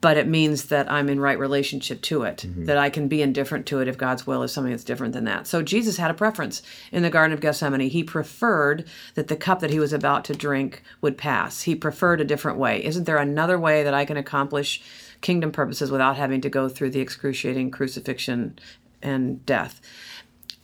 but 0.00 0.16
it 0.16 0.26
means 0.26 0.64
that 0.64 0.90
I'm 0.90 1.08
in 1.08 1.20
right 1.20 1.38
relationship 1.38 2.02
to 2.02 2.22
it, 2.24 2.38
mm-hmm. 2.38 2.64
that 2.64 2.76
I 2.76 2.90
can 2.90 3.06
be 3.06 3.22
indifferent 3.22 3.66
to 3.66 3.78
it 3.80 3.86
if 3.86 3.96
God's 3.96 4.26
will 4.26 4.42
is 4.42 4.50
something 4.50 4.72
that's 4.72 4.82
different 4.82 5.12
than 5.12 5.24
that. 5.24 5.46
So 5.46 5.62
Jesus 5.62 5.98
had 5.98 6.10
a 6.10 6.14
preference 6.14 6.60
in 6.90 7.02
the 7.02 7.10
Garden 7.10 7.32
of 7.32 7.40
Gethsemane. 7.40 7.88
He 7.88 8.02
preferred 8.02 8.84
that 9.14 9.28
the 9.28 9.36
cup 9.36 9.60
that 9.60 9.70
he 9.70 9.78
was 9.78 9.92
about 9.92 10.24
to 10.24 10.34
drink 10.34 10.82
would 11.02 11.16
pass. 11.16 11.62
He 11.62 11.76
preferred 11.76 12.20
a 12.20 12.24
different 12.24 12.58
way. 12.58 12.84
Isn't 12.84 13.04
there 13.04 13.18
another 13.18 13.58
way 13.58 13.84
that 13.84 13.94
I 13.94 14.04
can 14.04 14.16
accomplish 14.16 14.82
kingdom 15.20 15.52
purposes 15.52 15.90
without 15.92 16.16
having 16.16 16.40
to 16.40 16.50
go 16.50 16.68
through 16.68 16.90
the 16.90 17.00
excruciating 17.00 17.70
crucifixion 17.70 18.58
and 19.02 19.44
death? 19.46 19.80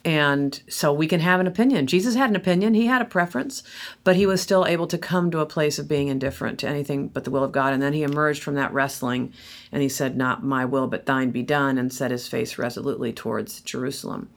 And 0.04 0.62
so 0.68 0.92
we 0.92 1.06
can 1.06 1.20
have 1.20 1.40
an 1.40 1.46
opinion. 1.46 1.86
Jesus 1.86 2.14
had 2.14 2.30
an 2.30 2.36
opinion, 2.36 2.74
he 2.74 2.86
had 2.86 3.02
a 3.02 3.04
preference, 3.06 3.62
but 4.04 4.16
he 4.16 4.26
was 4.26 4.40
still 4.40 4.64
able 4.64 4.86
to 4.86 4.96
come 4.96 5.30
to 5.30 5.40
a 5.40 5.46
place 5.46 5.78
of 5.78 5.88
being 5.88 6.08
indifferent 6.08 6.58
to 6.60 6.68
anything 6.68 7.08
but 7.08 7.24
the 7.24 7.30
will 7.30 7.44
of 7.44 7.52
God. 7.52 7.74
And 7.74 7.82
then 7.82 7.92
he 7.92 8.02
emerged 8.02 8.42
from 8.42 8.54
that 8.54 8.72
wrestling 8.72 9.32
and 9.72 9.82
he 9.82 9.88
said, 9.88 10.16
Not 10.16 10.44
my 10.44 10.64
will, 10.64 10.86
but 10.86 11.06
thine 11.06 11.30
be 11.30 11.42
done, 11.42 11.76
and 11.76 11.92
set 11.92 12.10
his 12.10 12.28
face 12.28 12.56
resolutely 12.56 13.12
towards 13.12 13.60
Jerusalem. 13.60 14.30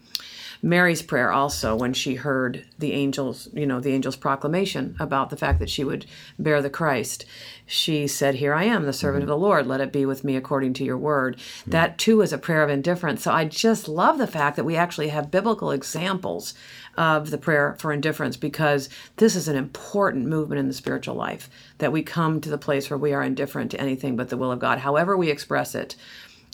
Mary's 0.61 1.01
prayer 1.01 1.31
also 1.31 1.75
when 1.75 1.93
she 1.93 2.15
heard 2.15 2.65
the 2.77 2.93
angels, 2.93 3.49
you 3.53 3.65
know, 3.65 3.79
the 3.79 3.93
angel's 3.93 4.15
proclamation 4.15 4.95
about 4.99 5.29
the 5.29 5.37
fact 5.37 5.59
that 5.59 5.69
she 5.69 5.83
would 5.83 6.05
bear 6.37 6.61
the 6.61 6.69
Christ. 6.69 7.25
She 7.65 8.07
said, 8.07 8.35
"Here 8.35 8.53
I 8.53 8.65
am, 8.65 8.85
the 8.85 8.93
servant 8.93 9.23
of 9.23 9.29
mm-hmm. 9.29 9.39
the 9.39 9.45
Lord. 9.45 9.65
Let 9.65 9.81
it 9.81 9.91
be 9.91 10.05
with 10.05 10.23
me 10.23 10.35
according 10.35 10.73
to 10.75 10.83
your 10.83 10.97
word." 10.97 11.37
Mm-hmm. 11.37 11.71
That 11.71 11.97
too 11.97 12.21
is 12.21 12.31
a 12.31 12.37
prayer 12.37 12.63
of 12.63 12.69
indifference. 12.69 13.23
So 13.23 13.31
I 13.31 13.45
just 13.45 13.87
love 13.87 14.17
the 14.17 14.27
fact 14.27 14.55
that 14.55 14.65
we 14.65 14.75
actually 14.75 15.07
have 15.09 15.31
biblical 15.31 15.71
examples 15.71 16.53
of 16.97 17.31
the 17.31 17.37
prayer 17.37 17.75
for 17.79 17.91
indifference 17.91 18.37
because 18.37 18.89
this 19.15 19.35
is 19.35 19.47
an 19.47 19.55
important 19.55 20.27
movement 20.27 20.59
in 20.59 20.67
the 20.67 20.73
spiritual 20.73 21.15
life 21.15 21.49
that 21.77 21.91
we 21.91 22.03
come 22.03 22.41
to 22.41 22.49
the 22.49 22.57
place 22.57 22.89
where 22.89 22.97
we 22.97 23.13
are 23.13 23.23
indifferent 23.23 23.71
to 23.71 23.79
anything 23.79 24.15
but 24.15 24.29
the 24.29 24.37
will 24.37 24.51
of 24.51 24.59
God, 24.59 24.79
however 24.79 25.15
we 25.15 25.31
express 25.31 25.73
it 25.73 25.95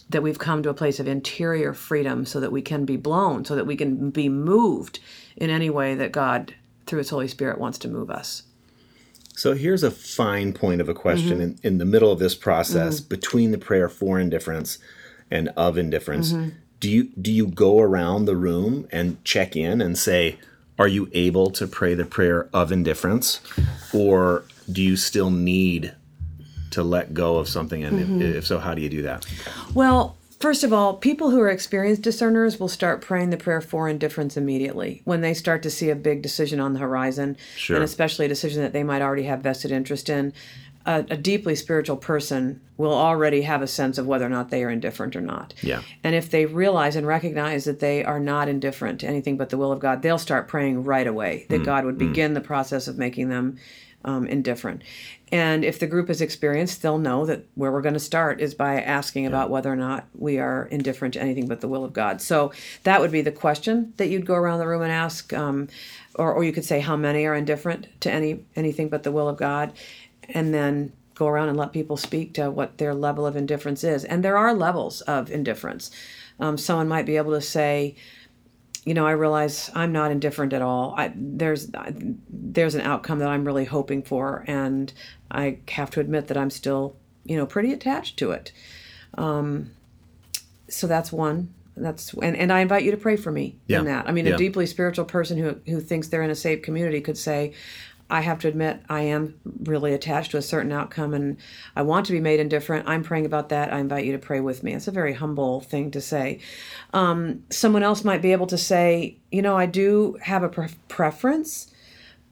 that 0.09 0.23
we've 0.23 0.39
come 0.39 0.63
to 0.63 0.69
a 0.69 0.73
place 0.73 0.99
of 0.99 1.07
interior 1.07 1.73
freedom 1.73 2.25
so 2.25 2.39
that 2.39 2.51
we 2.51 2.61
can 2.61 2.85
be 2.85 2.97
blown, 2.97 3.43
so 3.45 3.55
that 3.55 3.67
we 3.67 3.75
can 3.75 4.09
be 4.09 4.29
moved 4.29 4.99
in 5.35 5.49
any 5.49 5.69
way 5.69 5.95
that 5.95 6.11
God, 6.11 6.53
through 6.85 6.99
His 6.99 7.09
Holy 7.09 7.27
Spirit, 7.27 7.59
wants 7.59 7.77
to 7.79 7.87
move 7.87 8.09
us. 8.09 8.43
So 9.35 9.53
here's 9.53 9.83
a 9.83 9.91
fine 9.91 10.53
point 10.53 10.81
of 10.81 10.89
a 10.89 10.95
question 10.95 11.33
mm-hmm. 11.33 11.41
in, 11.41 11.59
in 11.61 11.77
the 11.77 11.85
middle 11.85 12.11
of 12.11 12.19
this 12.19 12.33
process 12.33 12.99
mm-hmm. 12.99 13.09
between 13.09 13.51
the 13.51 13.57
prayer 13.57 13.87
for 13.87 14.19
indifference 14.19 14.79
and 15.29 15.49
of 15.49 15.77
indifference. 15.77 16.31
Mm-hmm. 16.31 16.49
Do 16.79 16.89
you 16.89 17.09
do 17.21 17.31
you 17.31 17.47
go 17.47 17.79
around 17.79 18.25
the 18.25 18.35
room 18.35 18.87
and 18.91 19.23
check 19.23 19.55
in 19.55 19.81
and 19.81 19.97
say, 19.97 20.39
are 20.79 20.87
you 20.87 21.09
able 21.13 21.49
to 21.51 21.67
pray 21.67 21.95
the 21.95 22.05
prayer 22.05 22.49
of 22.53 22.71
indifference, 22.71 23.41
or 23.93 24.43
do 24.71 24.81
you 24.81 24.95
still 24.95 25.31
need 25.31 25.93
to 26.77 26.83
let 26.83 27.13
go 27.13 27.37
of 27.37 27.49
something? 27.49 27.83
And 27.83 27.99
if, 27.99 28.07
mm-hmm. 28.07 28.21
if 28.21 28.45
so, 28.45 28.59
how 28.59 28.73
do 28.73 28.81
you 28.81 28.89
do 28.89 29.01
that? 29.01 29.25
Well, 29.73 30.15
First 30.39 30.63
of 30.63 30.71
all, 30.71 30.93
people 30.93 31.31
who 31.31 31.39
are 31.39 31.49
experienced 31.49 32.03
discerners 32.03 32.59
will 32.59 32.67
start 32.67 33.01
praying 33.01 33.31
the 33.31 33.37
prayer 33.37 33.59
for 33.59 33.89
indifference 33.89 34.37
immediately 34.37 35.01
when 35.03 35.21
they 35.21 35.33
start 35.33 35.63
to 35.63 35.71
see 35.71 35.89
a 35.89 35.95
big 35.95 36.21
decision 36.21 36.59
on 36.59 36.73
the 36.73 36.79
horizon, 36.79 37.37
Sure. 37.55 37.75
and 37.75 37.83
especially 37.83 38.25
a 38.25 38.29
decision 38.29 38.61
that 38.61 38.71
they 38.71 38.83
might 38.83 39.01
already 39.01 39.23
have 39.23 39.41
vested 39.41 39.71
interest 39.71 40.09
in. 40.09 40.33
A, 40.85 41.03
a 41.09 41.17
deeply 41.17 41.55
spiritual 41.55 41.97
person 41.97 42.61
will 42.77 42.93
already 42.93 43.41
have 43.41 43.63
a 43.63 43.67
sense 43.67 43.97
of 43.97 44.05
whether 44.05 44.27
or 44.27 44.29
not 44.29 44.51
they 44.51 44.63
are 44.63 44.69
indifferent 44.69 45.15
or 45.15 45.21
not. 45.21 45.55
Yeah. 45.63 45.81
And 46.03 46.13
if 46.13 46.29
they 46.29 46.45
realize 46.45 46.95
and 46.95 47.07
recognize 47.07 47.65
that 47.65 47.79
they 47.79 48.05
are 48.05 48.19
not 48.19 48.47
indifferent 48.47 48.99
to 48.99 49.07
anything 49.07 49.37
but 49.37 49.49
the 49.49 49.57
will 49.57 49.71
of 49.71 49.79
God, 49.79 50.03
they'll 50.03 50.19
start 50.19 50.47
praying 50.47 50.83
right 50.83 51.07
away 51.07 51.47
that 51.49 51.61
mm, 51.61 51.65
God 51.65 51.83
would 51.83 51.95
mm. 51.95 52.07
begin 52.07 52.35
the 52.35 52.41
process 52.41 52.87
of 52.87 52.97
making 52.97 53.29
them 53.29 53.57
um, 54.07 54.25
indifferent. 54.25 54.81
And 55.31 55.65
if 55.65 55.77
the 55.77 55.87
group 55.87 56.09
is 56.09 56.21
experienced, 56.21 56.81
they'll 56.81 56.97
know 56.97 57.25
that 57.25 57.45
where 57.55 57.71
we're 57.71 57.81
going 57.81 57.93
to 57.93 57.99
start 57.99 58.39
is 58.39 58.53
by 58.53 58.81
asking 58.81 59.25
about 59.25 59.49
whether 59.49 59.71
or 59.71 59.75
not 59.75 60.07
we 60.15 60.39
are 60.39 60.67
indifferent 60.71 61.13
to 61.15 61.21
anything 61.21 61.47
but 61.47 61.59
the 61.59 61.67
will 61.67 61.83
of 61.83 61.91
God. 61.91 62.21
So 62.21 62.53
that 62.83 63.01
would 63.01 63.11
be 63.11 63.21
the 63.21 63.31
question 63.31 63.93
that 63.97 64.07
you'd 64.07 64.25
go 64.25 64.35
around 64.35 64.59
the 64.59 64.67
room 64.67 64.81
and 64.81 64.91
ask, 64.91 65.33
um, 65.33 65.67
or, 66.15 66.33
or 66.33 66.43
you 66.45 66.53
could 66.53 66.65
say 66.65 66.79
how 66.79 66.95
many 66.95 67.25
are 67.25 67.35
indifferent 67.35 67.87
to 68.01 68.11
any 68.11 68.39
anything 68.55 68.87
but 68.87 69.03
the 69.03 69.11
will 69.11 69.27
of 69.27 69.37
God, 69.37 69.73
and 70.29 70.53
then 70.53 70.93
go 71.13 71.27
around 71.27 71.49
and 71.49 71.57
let 71.57 71.73
people 71.73 71.97
speak 71.97 72.33
to 72.35 72.49
what 72.49 72.77
their 72.77 72.93
level 72.93 73.25
of 73.25 73.35
indifference 73.35 73.83
is. 73.83 74.05
And 74.05 74.23
there 74.23 74.37
are 74.37 74.53
levels 74.53 75.01
of 75.01 75.29
indifference. 75.29 75.91
Um, 76.39 76.57
someone 76.57 76.87
might 76.87 77.07
be 77.07 77.17
able 77.17 77.33
to 77.33 77.41
say, 77.41 77.95
you 78.87 78.93
know, 78.93 79.05
I 79.05 79.11
realize 79.11 79.69
I'm 79.75 79.91
not 79.91 80.11
indifferent 80.11 80.53
at 80.53 80.61
all. 80.61 80.95
I, 80.97 81.11
there's 81.13 81.69
there's 82.29 82.73
an 82.73 82.79
outcome 82.81 83.19
that 83.19 83.27
I'm 83.27 83.43
really 83.43 83.65
hoping 83.65 84.01
for, 84.01 84.45
and 84.47 84.93
I 85.29 85.57
have 85.67 85.89
to 85.91 85.99
admit 85.99 86.27
that 86.27 86.37
I'm 86.37 86.49
still, 86.49 86.95
you 87.25 87.35
know, 87.35 87.45
pretty 87.45 87.73
attached 87.73 88.15
to 88.19 88.31
it. 88.31 88.53
Um, 89.15 89.71
so 90.69 90.87
that's 90.87 91.11
one. 91.11 91.53
That's 91.75 92.13
and, 92.13 92.37
and 92.37 92.49
I 92.51 92.61
invite 92.61 92.83
you 92.83 92.91
to 92.91 92.97
pray 92.97 93.17
for 93.17 93.29
me 93.29 93.57
Yeah. 93.67 93.79
in 93.79 93.85
that. 93.85 94.07
I 94.07 94.13
mean, 94.13 94.25
Yeah. 94.25 94.35
a 94.35 94.37
deeply 94.37 94.65
spiritual 94.65 95.03
person 95.03 95.37
who 95.37 95.57
who 95.69 95.81
thinks 95.81 96.07
they're 96.07 96.23
in 96.23 96.29
a 96.31 96.35
safe 96.35 96.61
community 96.61 97.01
could 97.01 97.17
say, 97.17 97.53
I 98.09 98.21
have 98.21 98.39
to 98.39 98.47
admit 98.47 98.79
I 98.89 99.01
am 99.01 99.37
really 99.63 99.93
attached 99.93 100.31
to 100.31 100.37
a 100.37 100.41
certain 100.41 100.71
outcome 100.71 101.13
and 101.13 101.37
I 101.75 101.81
want 101.81 102.05
to 102.05 102.13
be 102.13 102.21
made 102.21 102.39
indifferent. 102.39 102.87
I'm 102.87 103.03
praying 103.03 103.25
about 103.25 103.49
that. 103.49 103.73
I 103.73 103.79
invite 103.79 104.05
you 104.05 104.13
to 104.13 104.17
pray 104.17 104.39
with 104.39 104.63
me. 104.63 104.73
It's 104.73 104.87
a 104.87 104.91
very 104.91 105.13
humble 105.13 105.59
thing 105.59 105.91
to 105.91 105.99
say. 105.99 106.39
Um, 106.93 107.43
someone 107.49 107.83
else 107.83 108.05
might 108.05 108.21
be 108.21 108.31
able 108.31 108.47
to 108.47 108.57
say, 108.57 109.17
you 109.31 109.41
know, 109.41 109.57
I 109.57 109.65
do 109.65 110.17
have 110.21 110.41
a 110.43 110.47
pre- 110.49 110.69
preference, 110.87 111.69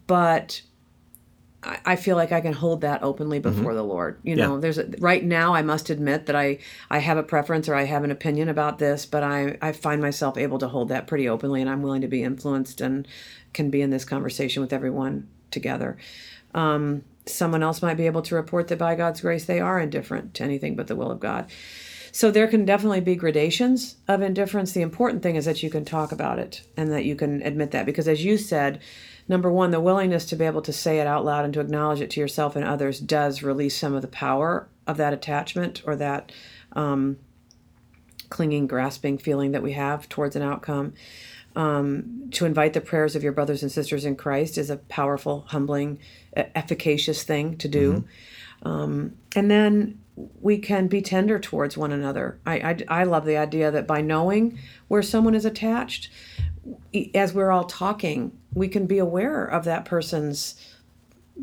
but 0.07 0.61
I, 1.61 1.79
I 1.85 1.95
feel 1.97 2.15
like 2.15 2.31
I 2.31 2.39
can 2.39 2.53
hold 2.53 2.81
that 2.81 3.03
openly 3.03 3.39
before 3.39 3.73
the 3.73 3.83
Lord. 3.83 4.19
You 4.23 4.35
know, 4.37 4.53
Yeah. 4.55 4.61
there's 4.61 4.77
a, 4.77 4.87
right 4.99 5.23
now 5.25 5.53
I 5.55 5.61
must 5.61 5.89
admit 5.89 6.27
that 6.27 6.35
I 6.37 6.59
I 6.89 6.99
have 6.99 7.17
a 7.17 7.23
preference 7.23 7.67
or 7.67 7.75
I 7.75 7.83
have 7.83 8.03
an 8.05 8.11
opinion 8.11 8.47
about 8.47 8.79
this, 8.79 9.05
but 9.05 9.23
I 9.23 9.57
I 9.61 9.71
find 9.73 10.01
myself 10.01 10.37
able 10.37 10.59
to 10.59 10.67
hold 10.69 10.87
that 10.89 11.07
pretty 11.07 11.27
openly, 11.27 11.59
and 11.61 11.69
I'm 11.69 11.81
willing 11.81 12.01
to 12.01 12.07
be 12.07 12.23
influenced 12.23 12.79
and 12.81 13.05
can 13.53 13.69
be 13.69 13.81
in 13.81 13.89
this 13.89 14.05
conversation 14.05 14.61
with 14.61 14.71
everyone 14.71 15.27
together. 15.51 15.97
Um, 16.53 17.03
someone 17.25 17.63
else 17.63 17.81
might 17.81 17.97
be 17.97 18.05
able 18.05 18.21
to 18.23 18.35
report 18.35 18.67
that 18.67 18.77
by 18.77 18.95
God's 18.95 19.21
grace 19.21 19.45
they 19.45 19.59
are 19.59 19.79
indifferent 19.79 20.33
to 20.35 20.43
anything 20.43 20.75
but 20.75 20.87
the 20.87 20.95
will 20.95 21.11
of 21.11 21.19
God. 21.19 21.49
So 22.11 22.31
there 22.31 22.47
can 22.47 22.63
definitely 22.63 23.01
be 23.01 23.15
gradations 23.15 23.97
of 24.07 24.21
indifference. 24.21 24.71
The 24.71 24.81
important 24.81 25.21
thing 25.21 25.35
is 25.35 25.43
that 25.43 25.61
you 25.61 25.69
can 25.69 25.83
talk 25.83 26.13
about 26.13 26.39
it 26.39 26.61
and 26.77 26.89
that 26.91 27.03
you 27.03 27.15
can 27.15 27.41
admit 27.41 27.71
that 27.71 27.85
because 27.85 28.07
as 28.07 28.23
you 28.23 28.37
said, 28.37 28.79
number 29.27 29.51
1, 29.51 29.71
the 29.71 29.81
willingness 29.81 30.25
to 30.27 30.37
be 30.37 30.45
able 30.45 30.61
to 30.61 30.71
say 30.71 30.99
it 30.99 31.07
out 31.07 31.25
loud 31.25 31.43
and 31.43 31.53
to 31.55 31.59
acknowledge 31.59 31.99
it 31.99 32.09
to 32.11 32.21
yourself 32.21 32.55
and 32.55 32.63
others 32.63 33.01
does 33.01 33.43
release 33.43 33.77
some 33.77 33.93
of 33.93 34.01
the 34.01 34.07
power 34.07 34.69
of 34.87 34.95
that 34.95 35.11
attachment 35.11 35.81
or 35.85 35.97
that 35.97 36.31
um, 36.71 37.17
clinging, 38.29 38.67
grasping 38.67 39.17
feeling 39.17 39.51
that 39.51 39.63
we 39.63 39.73
have 39.73 40.07
towards 40.07 40.37
an 40.37 40.41
outcome. 40.41 40.93
Um, 41.55 42.29
to 42.31 42.45
invite 42.45 42.73
the 42.73 42.81
prayers 42.81 43.15
of 43.15 43.23
your 43.23 43.31
brothers 43.31 43.61
and 43.63 43.71
sisters 43.71 44.03
in 44.03 44.17
Christ 44.17 44.57
is 44.57 44.69
a 44.69 44.77
powerful, 44.77 45.45
humbling, 45.47 45.99
efficacious 46.35 47.23
thing 47.23 47.57
to 47.57 47.69
do. 47.69 48.05
Um, 48.63 49.15
and 49.35 49.49
then 49.49 49.99
we 50.41 50.57
can 50.57 50.87
be 50.87 51.01
tender 51.01 51.39
towards 51.39 51.77
one 51.77 51.91
another. 51.91 52.39
I, 52.45 52.55
I, 52.89 53.01
I 53.01 53.03
love 53.03 53.25
the 53.25 53.37
idea 53.37 53.71
that 53.71 53.87
by 53.87 54.01
knowing 54.01 54.59
where 54.87 55.01
someone 55.01 55.35
is 55.35 55.45
attached, 55.45 56.09
as 57.13 57.33
we're 57.33 57.51
all 57.51 57.65
talking, 57.65 58.37
we 58.53 58.67
can 58.67 58.87
be 58.87 58.97
aware 58.97 59.45
of 59.45 59.65
that 59.65 59.85
person's 59.85 60.55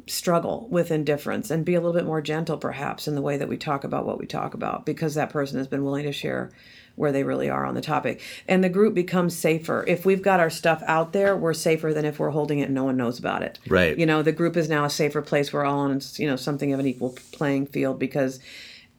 struggle 0.07 0.66
with 0.71 0.90
indifference 0.90 1.50
and 1.50 1.66
be 1.66 1.75
a 1.75 1.81
little 1.81 1.92
bit 1.92 2.07
more 2.07 2.23
gentle 2.23 2.57
perhaps 2.57 3.07
in 3.07 3.14
the 3.14 3.21
way 3.21 3.37
that 3.37 3.49
we 3.49 3.59
talk 3.59 3.85
about 3.85 4.07
what 4.07 4.19
we 4.19 4.26
talk 4.26 4.54
about 4.54 4.87
because 4.87 5.14
that 5.14 5.28
person 5.28 5.59
has 5.59 5.69
been 5.69 5.85
willing 5.85 6.04
to 6.04 6.12
share 6.12 6.50
where 6.96 7.12
they 7.12 7.25
really 7.25 7.49
are 7.49 7.64
on 7.64 7.75
the 7.75 7.80
topic. 7.80 8.20
And 8.49 8.62
the 8.62 8.68
group 8.68 8.94
becomes 8.94 9.37
safer. 9.37 9.84
If 9.87 10.04
we've 10.04 10.22
got 10.22 10.40
our 10.40 10.50
stuff 10.50 10.82
out 10.87 11.12
there 11.12 11.37
we're 11.37 11.54
safer 11.54 11.92
than 11.92 12.04
if 12.04 12.18
we're 12.18 12.30
holding 12.30 12.58
it 12.58 12.64
and 12.64 12.75
no 12.75 12.84
one 12.84 12.96
knows 12.96 13.18
about 13.18 13.42
it. 13.42 13.58
Right. 13.68 13.99
you 13.99 14.06
know 14.06 14.22
the 14.22 14.32
group 14.32 14.56
is 14.56 14.68
now 14.68 14.84
a 14.84 14.90
safer 14.90 15.22
place. 15.22 15.52
We're 15.52 15.64
all 15.64 15.80
on 15.80 16.00
you 16.16 16.26
know 16.26 16.37
something 16.37 16.72
of 16.72 16.80
an 16.80 16.87
equal 16.87 17.16
playing 17.32 17.66
field 17.66 17.99
because 17.99 18.40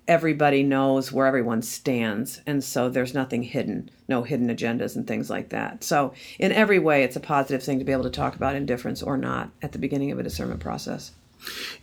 everybody 0.07 0.63
knows 0.63 1.12
where 1.12 1.27
everyone 1.27 1.62
stands. 1.62 2.41
And 2.45 2.62
so 2.63 2.89
there's 2.89 3.13
nothing 3.13 3.43
hidden 3.43 3.89
no 4.07 4.23
hidden 4.23 4.50
agendas 4.50 4.95
and 4.95 5.07
things 5.07 5.29
like 5.29 5.50
that. 5.50 5.83
So 5.83 6.13
in 6.39 6.51
every 6.51 6.79
way 6.79 7.03
it's 7.03 7.15
a 7.15 7.21
positive 7.21 7.63
thing 7.63 7.79
to 7.79 7.85
be 7.85 7.91
able 7.91 8.03
to 8.03 8.09
talk 8.09 8.35
about 8.35 8.55
indifference 8.55 9.01
or 9.01 9.17
not 9.17 9.50
at 9.62 9.71
the 9.71 9.79
beginning 9.79 10.12
of 10.12 10.19
a 10.19 10.23
discernment 10.23 10.59
process 10.59 11.12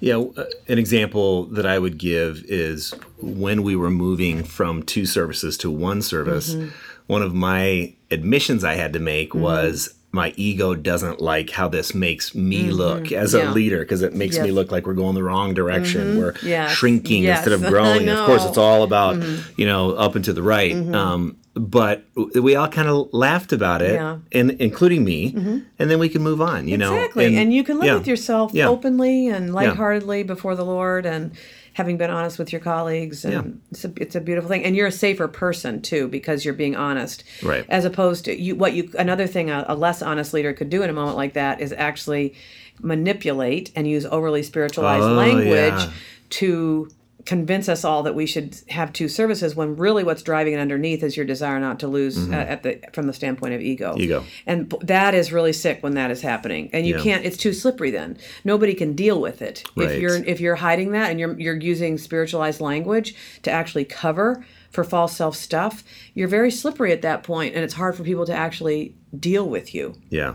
Yeah, 0.01 0.17
uh, 0.17 0.45
an 0.69 0.79
example 0.79 1.45
that 1.47 1.67
I 1.67 1.79
would 1.79 1.99
give 1.99 2.45
is 2.49 2.93
when 3.21 3.63
we 3.63 3.77
were 3.77 3.91
moving 3.91 4.43
from 4.45 4.83
two 4.83 5.07
services 5.07 5.57
to 5.59 5.71
one 5.71 6.03
service, 6.03 6.55
Mm-hmm. 6.55 6.69
one 7.07 7.23
of 7.23 7.35
my 7.35 7.95
admissions 8.11 8.65
I 8.65 8.75
had 8.75 8.93
to 8.95 8.99
make 8.99 9.35
was 9.35 9.95
my 10.13 10.33
ego 10.37 10.75
doesn't 10.75 11.21
like 11.21 11.51
how 11.51 11.69
this 11.69 11.95
makes 11.95 12.35
me 12.35 12.71
look 12.71 13.13
as 13.13 13.33
Mm-hmm. 13.33 13.47
Yeah. 13.47 13.53
a 13.53 13.55
leader 13.55 13.79
because 13.81 14.03
it 14.03 14.13
makes 14.15 14.39
me 14.39 14.51
look 14.51 14.73
like 14.73 14.87
we're 14.87 14.95
going 14.95 15.15
the 15.15 15.23
wrong 15.23 15.55
direction. 15.55 16.19
We're 16.19 16.35
Yes. 16.43 16.73
shrinking 16.73 17.23
Yes. 17.23 17.39
instead 17.47 17.53
of 17.53 17.63
growing. 17.73 18.09
And 18.09 18.19
of 18.19 18.27
course. 18.27 18.41
Mm-hmm. 18.43 18.49
it's 18.49 18.59
all 18.59 18.83
about, 18.83 19.23
you 19.57 19.67
know, 19.67 19.93
up 19.93 20.17
and 20.17 20.25
to 20.25 20.33
the 20.33 20.43
right. 20.43 20.75
Um, 20.75 21.37
but 21.55 22.05
we 22.41 22.55
all 22.57 22.69
kind 22.69 22.89
of 22.89 23.09
laughed 23.13 23.53
about 23.53 23.83
it, 23.83 23.95
Yeah. 23.95 24.15
Mm-hmm. 24.17 24.39
and 24.39 24.51
including 24.61 25.05
me, 25.05 25.33
and 25.79 25.91
then 25.91 25.99
we 25.99 26.09
can 26.09 26.23
move 26.23 26.41
on. 26.41 26.67
You 26.69 26.77
know, 26.79 26.95
Exactly. 26.95 27.37
And, 27.37 27.53
you 27.53 27.63
can 27.65 27.77
live 27.79 27.87
yeah. 27.87 27.95
with 27.97 28.07
yourself 28.07 28.57
openly 28.57 29.29
and 29.29 29.53
lightheartedly 29.55 30.23
before 30.25 30.55
the 30.57 30.65
Lord 30.65 31.07
and 31.07 31.33
having 31.81 31.97
been 31.97 32.11
honest 32.11 32.39
with 32.39 32.53
your 32.53 32.61
colleagues. 32.61 33.25
And 33.25 33.33
Yeah. 33.33 33.43
it's, 33.71 33.85
a, 33.87 33.93
it's 33.97 34.15
a 34.15 34.21
beautiful 34.21 34.51
thing. 34.51 34.65
And 34.67 34.77
you're 34.77 34.89
a 34.89 34.93
safer 34.93 35.27
person 35.29 35.81
too 35.81 36.09
because 36.09 36.45
you're 36.45 36.53
being 36.53 36.77
honest. 36.77 37.25
Right. 37.43 37.65
As 37.71 37.87
opposed 37.87 38.27
to 38.27 38.39
you, 38.39 38.55
what 38.55 38.75
you, 38.75 38.91
another 38.99 39.27
thing 39.27 39.49
a, 39.49 39.65
a 39.67 39.75
less 39.75 40.03
honest 40.03 40.35
leader 40.35 40.53
could 40.53 40.69
do 40.69 40.83
in 40.83 40.91
a 40.91 40.93
moment 40.93 41.17
like 41.17 41.33
that 41.33 41.63
is 41.63 41.73
actually 41.73 42.35
manipulate 42.83 43.71
and 43.75 43.89
use 43.89 44.05
overly 44.05 44.43
spiritualized 44.43 45.05
Oh, 45.05 45.15
language 45.15 45.81
yeah. 45.83 45.91
to 46.31 46.91
convince 47.27 47.69
us 47.69 47.85
all 47.85 48.03
that 48.05 48.15
we 48.15 48.25
should 48.27 48.57
have 48.69 48.93
two 48.93 49.09
services 49.09 49.55
when 49.55 49.77
really 49.77 50.03
what's 50.05 50.23
driving 50.23 50.55
it 50.55 50.59
underneath 50.59 51.03
is 51.03 51.17
your 51.17 51.27
desire 51.27 51.61
not 51.61 51.79
to 51.81 51.87
lose 51.89 52.29
uh, 52.31 52.33
at 52.33 52.63
the 52.63 52.81
from 52.93 53.07
the 53.07 53.13
standpoint 53.13 53.53
of 53.55 53.61
ego 53.61 53.93
Mm-hmm. 53.93 54.01
Ego. 54.03 54.25
and 54.47 54.71
that 54.83 55.15
is 55.15 55.33
really 55.33 55.53
sick 55.53 55.83
when 55.83 55.95
that 55.95 56.11
is 56.11 56.23
happening 56.23 56.71
and 56.73 56.87
you 56.87 56.97
Yeah. 56.97 57.03
can't 57.03 57.25
it's 57.25 57.37
too 57.37 57.53
slippery 57.53 57.91
then 57.91 58.17
nobody 58.45 58.75
can 58.75 58.95
deal 58.95 59.21
with 59.21 59.43
it 59.43 59.63
Right. 59.77 59.91
if 59.91 60.01
you're 60.01 60.17
if 60.25 60.41
you're 60.41 60.57
hiding 60.57 60.93
that 60.93 61.11
and 61.11 61.21
you're 61.21 61.39
you're 61.39 61.57
using 61.57 61.99
spiritualized 61.99 62.61
language 62.61 63.15
to 63.43 63.51
actually 63.51 63.85
cover 63.85 64.45
for 64.71 64.85
false 64.85 65.17
self 65.17 65.37
stuff 65.37 65.85
you're 66.15 66.29
very 66.29 66.51
slippery 66.51 66.93
at 66.93 67.03
that 67.03 67.23
point 67.23 67.55
and 67.55 67.65
it's 67.65 67.75
hard 67.75 67.97
for 67.97 68.03
people 68.05 68.25
to 68.27 68.35
actually 68.35 68.95
deal 69.19 69.49
with 69.49 69.75
you 69.75 69.95
Yeah. 70.11 70.35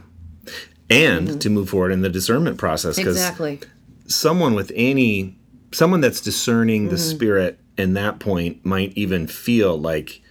And 0.89 1.41
to 1.41 1.49
move 1.49 1.69
forward 1.69 1.91
in 1.91 2.01
the 2.01 2.09
discernment 2.09 2.57
process 2.57 2.95
because 2.95 3.17
Mm-hmm. 3.17 3.25
exactly 3.25 3.59
someone 4.07 4.53
with 4.53 4.71
any 4.75 5.35
someone 5.75 6.01
that's 6.01 6.21
discerning 6.21 6.83
Mm-hmm. 6.83 6.91
the 6.91 6.97
spirit 6.97 7.59
in 7.77 7.93
that 7.95 8.19
point 8.19 8.65
might 8.65 8.93
even 8.95 9.27
feel 9.27 9.77
like 9.77 10.21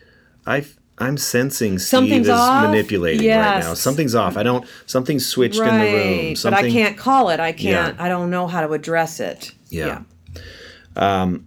I 0.46 0.64
I'm 0.96 1.16
sensing 1.16 1.78
Steve 1.78 1.88
Something's 1.88 2.26
is 2.28 2.32
off? 2.34 2.64
manipulating 2.66 3.28
right 3.28 3.58
now. 3.60 3.74
Something's 3.74 4.14
off. 4.14 4.36
I 4.36 4.42
don't 4.44 4.64
something's 4.86 5.26
switched 5.26 5.58
in 5.58 5.64
the 5.64 5.70
room. 5.70 6.28
but 6.30 6.38
Something 6.38 6.64
i 6.66 6.70
can't 6.70 6.96
call 6.96 7.30
it 7.30 7.40
i 7.40 7.52
can't 7.52 7.96
Yeah. 7.96 8.04
i 8.04 8.08
don't 8.08 8.30
know 8.30 8.46
how 8.46 8.60
to 8.66 8.72
address 8.72 9.20
it 9.20 9.52
Yeah. 9.70 10.02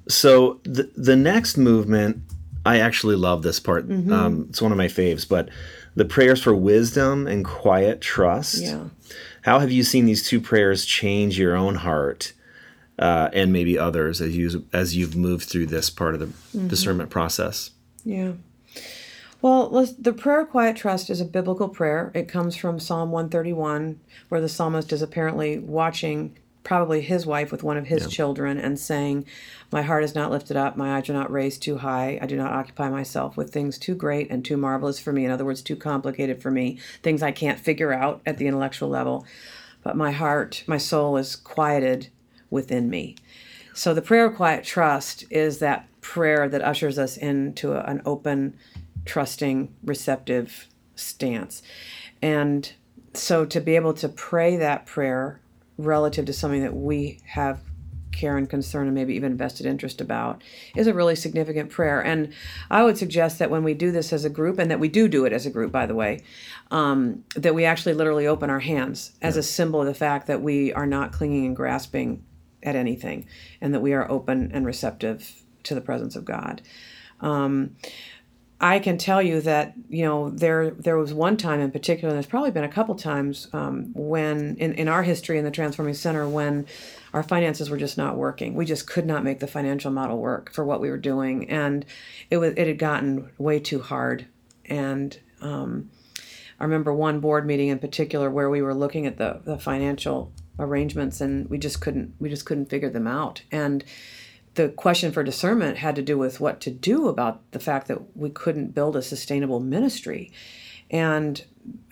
So 0.08 0.60
the 0.64 0.90
the 0.96 1.16
next 1.16 1.58
movement, 1.58 2.22
I 2.66 2.80
actually 2.80 3.16
love 3.16 3.44
this 3.44 3.60
part. 3.60 3.88
Mm-hmm. 3.88 4.12
Um, 4.12 4.46
it's 4.50 4.62
one 4.62 4.72
of 4.72 4.78
my 4.78 4.88
faves. 4.88 5.28
But 5.28 5.50
the 5.96 6.06
prayers 6.06 6.42
for 6.44 6.54
wisdom 6.54 7.28
and 7.28 7.44
quiet 7.46 8.02
trust. 8.02 8.58
yeah 8.62 8.86
How 9.44 9.60
have 9.60 9.72
you 9.72 9.84
seen 9.84 10.06
these 10.06 10.28
two 10.28 10.42
prayers 10.42 10.86
change 10.86 11.40
your 11.40 11.56
own 11.56 11.76
heart 11.76 12.34
uh, 13.00 13.30
and 13.34 13.54
maybe 13.54 13.78
others 13.78 14.22
as 14.22 14.36
you 14.36 14.66
as 14.74 14.96
you've 14.96 15.16
moved 15.16 15.46
through 15.50 15.68
this 15.68 15.90
part 15.90 16.14
of 16.14 16.20
the 16.20 16.28
Mm-hmm. 16.28 16.68
discernment 16.70 17.10
process? 17.10 17.72
Yeah. 18.04 18.34
Well, 19.42 19.70
the 20.00 20.14
prayer 20.14 20.42
of 20.42 20.50
quiet 20.50 20.76
trust 20.76 21.10
is 21.12 21.22
a 21.22 21.26
biblical 21.26 21.70
prayer. 21.70 22.12
It 22.16 22.28
comes 22.28 22.56
from 22.56 22.80
Psalm 22.80 23.12
131, 23.12 24.00
where 24.30 24.42
the 24.42 24.50
psalmist 24.50 24.92
is 24.92 25.04
apparently 25.04 25.60
watching 25.60 26.36
probably 26.64 27.02
his 27.02 27.26
wife 27.26 27.52
with 27.52 27.64
one 27.64 27.78
of 27.78 27.86
his 27.88 28.08
children 28.10 28.58
and 28.58 28.80
saying, 28.80 29.26
My 29.72 29.84
heart 29.84 30.04
is 30.04 30.16
not 30.16 30.32
lifted 30.32 30.58
up, 30.58 30.76
my 30.76 30.98
eyes 30.98 31.08
are 31.10 31.14
not 31.14 31.32
raised 31.32 31.62
too 31.62 31.78
high, 31.78 32.18
I 32.22 32.26
do 32.26 32.36
not 32.36 32.52
occupy 32.52 32.90
myself 32.90 33.38
with 33.38 33.54
things 33.54 33.78
too 33.78 33.94
great 33.96 34.30
and 34.32 34.44
too 34.44 34.58
marvelous 34.58 35.00
for 35.00 35.14
me. 35.14 35.24
In 35.24 35.32
other 35.32 35.46
words, 35.46 35.62
too 35.62 35.76
complicated 35.78 36.42
for 36.42 36.50
me, 36.52 36.80
things 37.04 37.22
I 37.22 37.32
can't 37.32 37.60
figure 37.60 37.94
out 37.94 38.22
at 38.26 38.38
the 38.38 38.48
intellectual 38.48 38.90
level. 38.90 39.26
But 39.84 39.96
my 39.96 40.12
heart, 40.12 40.64
my 40.68 40.78
soul 40.80 41.16
is 41.16 41.36
quieted 41.36 42.10
within 42.50 42.90
me. 42.90 43.16
So 43.74 43.94
the 43.94 44.02
prayer 44.02 44.26
of 44.26 44.36
quiet 44.36 44.64
trust 44.64 45.26
is 45.30 45.60
that 45.60 45.88
prayer 46.02 46.50
that 46.50 46.62
ushers 46.62 46.98
us 46.98 47.18
into 47.18 47.74
a- 47.74 47.84
an 47.84 48.02
open, 48.06 48.56
trusting, 49.06 49.74
receptive 49.84 50.68
stance. 50.96 51.62
And 52.22 52.72
so 53.14 53.46
to 53.46 53.60
be 53.60 53.76
able 53.76 53.94
to 53.96 54.10
pray 54.10 54.58
that 54.58 54.86
prayer 54.86 55.40
relative 55.78 56.26
to 56.26 56.34
something 56.34 56.62
that 56.62 56.76
we 56.76 57.20
have 57.26 57.60
care 58.12 58.36
and 58.36 58.50
concern 58.50 58.88
and 58.88 58.96
maybe 58.96 59.14
even 59.14 59.38
vested 59.38 59.66
interest 59.66 60.02
about 60.02 60.44
is 60.76 60.88
a 60.88 60.94
really 60.94 61.16
significant 61.16 61.70
prayer. 61.70 62.02
And 62.04 62.34
I 62.70 62.84
would 62.84 62.98
suggest 62.98 63.38
that 63.40 63.52
when 63.52 63.64
we 63.64 63.76
do 63.76 63.92
this 63.92 64.12
as 64.12 64.26
a 64.26 64.30
group, 64.30 64.58
and 64.58 64.72
that 64.72 64.80
we 64.80 64.90
do 64.90 65.08
do 65.08 65.26
it 65.26 65.34
as 65.34 65.46
a 65.46 65.52
group, 65.52 65.72
by 65.72 65.86
the 65.86 65.94
way, 65.94 66.24
um, 66.72 67.24
that 67.36 67.54
we 67.54 67.64
actually 67.64 67.94
literally 67.94 68.26
open 68.26 68.50
our 68.50 68.60
hands 68.60 69.12
as 69.22 69.38
a 69.38 69.44
symbol 69.44 69.82
of 69.82 69.88
the 69.88 69.94
fact 69.94 70.26
that 70.28 70.42
we 70.42 70.74
are 70.74 70.88
not 70.88 71.12
clinging 71.12 71.46
and 71.46 71.56
grasping 71.56 72.24
at 72.68 72.76
anything 72.76 73.26
and 73.62 73.74
that 73.74 73.80
we 73.80 73.94
are 73.94 74.10
open 74.12 74.52
and 74.54 74.66
receptive 74.66 75.42
to 75.64 75.74
the 75.74 75.82
presence 75.82 76.16
of 76.16 76.26
God. 76.26 76.62
Um, 77.22 77.76
I 78.60 78.80
can 78.80 78.98
tell 78.98 79.22
you 79.22 79.40
that 79.42 79.76
you 79.88 80.04
know 80.04 80.32
there 80.32 80.72
there 80.72 80.98
was 80.98 81.14
one 81.14 81.38
time 81.38 81.60
in 81.60 81.72
particular, 81.72 82.10
and 82.10 82.16
there's 82.16 82.26
probably 82.30 82.52
been 82.52 82.64
a 82.64 82.70
couple 82.70 82.96
times 82.96 83.48
um, 83.54 83.92
when 83.94 84.56
in, 84.58 84.74
in 84.74 84.88
our 84.88 85.04
history 85.04 85.38
in 85.38 85.46
the 85.46 85.52
Transforming 85.52 85.94
Center 85.94 86.28
when 86.28 86.66
our 87.14 87.22
finances 87.22 87.70
were 87.70 87.78
just 87.78 87.98
not 87.98 88.18
working. 88.18 88.56
We 88.56 88.66
just 88.66 88.88
could 88.88 89.06
not 89.06 89.24
make 89.24 89.40
the 89.40 89.48
financial 89.48 89.92
model 89.92 90.18
work 90.18 90.52
for 90.52 90.66
what 90.66 90.82
we 90.82 90.90
were 90.90 90.98
doing, 90.98 91.50
and 91.50 91.86
it 92.32 92.38
was 92.38 92.54
it 92.58 92.68
had 92.68 92.80
gotten 92.80 93.30
way 93.38 93.60
too 93.60 93.80
hard. 93.80 94.26
And 94.66 95.18
um, 95.40 95.92
I 96.60 96.64
remember 96.64 96.92
one 96.92 97.20
board 97.20 97.46
meeting 97.46 97.68
in 97.68 97.78
particular 97.78 98.32
where 98.32 98.50
we 98.50 98.64
were 98.64 98.74
looking 98.74 99.06
at 99.06 99.18
the, 99.18 99.42
the 99.46 99.60
financial 99.60 100.32
arrangements, 100.60 101.22
and 101.22 101.50
we 101.50 101.58
just 101.58 101.82
couldn't 101.82 102.16
we 102.20 102.30
just 102.30 102.46
couldn't 102.46 102.70
figure 102.70 102.90
them 102.90 103.08
out. 103.08 103.42
And 103.52 103.84
the 104.56 104.70
question 104.70 105.12
for 105.12 105.24
discernment 105.24 105.78
had 105.78 105.96
to 105.96 106.02
do 106.02 106.18
with 106.18 106.40
what 106.40 106.60
to 106.62 106.72
do 106.72 107.08
about 107.08 107.52
the 107.52 107.60
fact 107.60 107.88
that 107.88 108.18
we 108.18 108.30
couldn't 108.30 108.74
build 108.74 108.96
a 108.96 109.02
sustainable 109.02 109.60
ministry. 109.60 110.32
And 110.90 111.44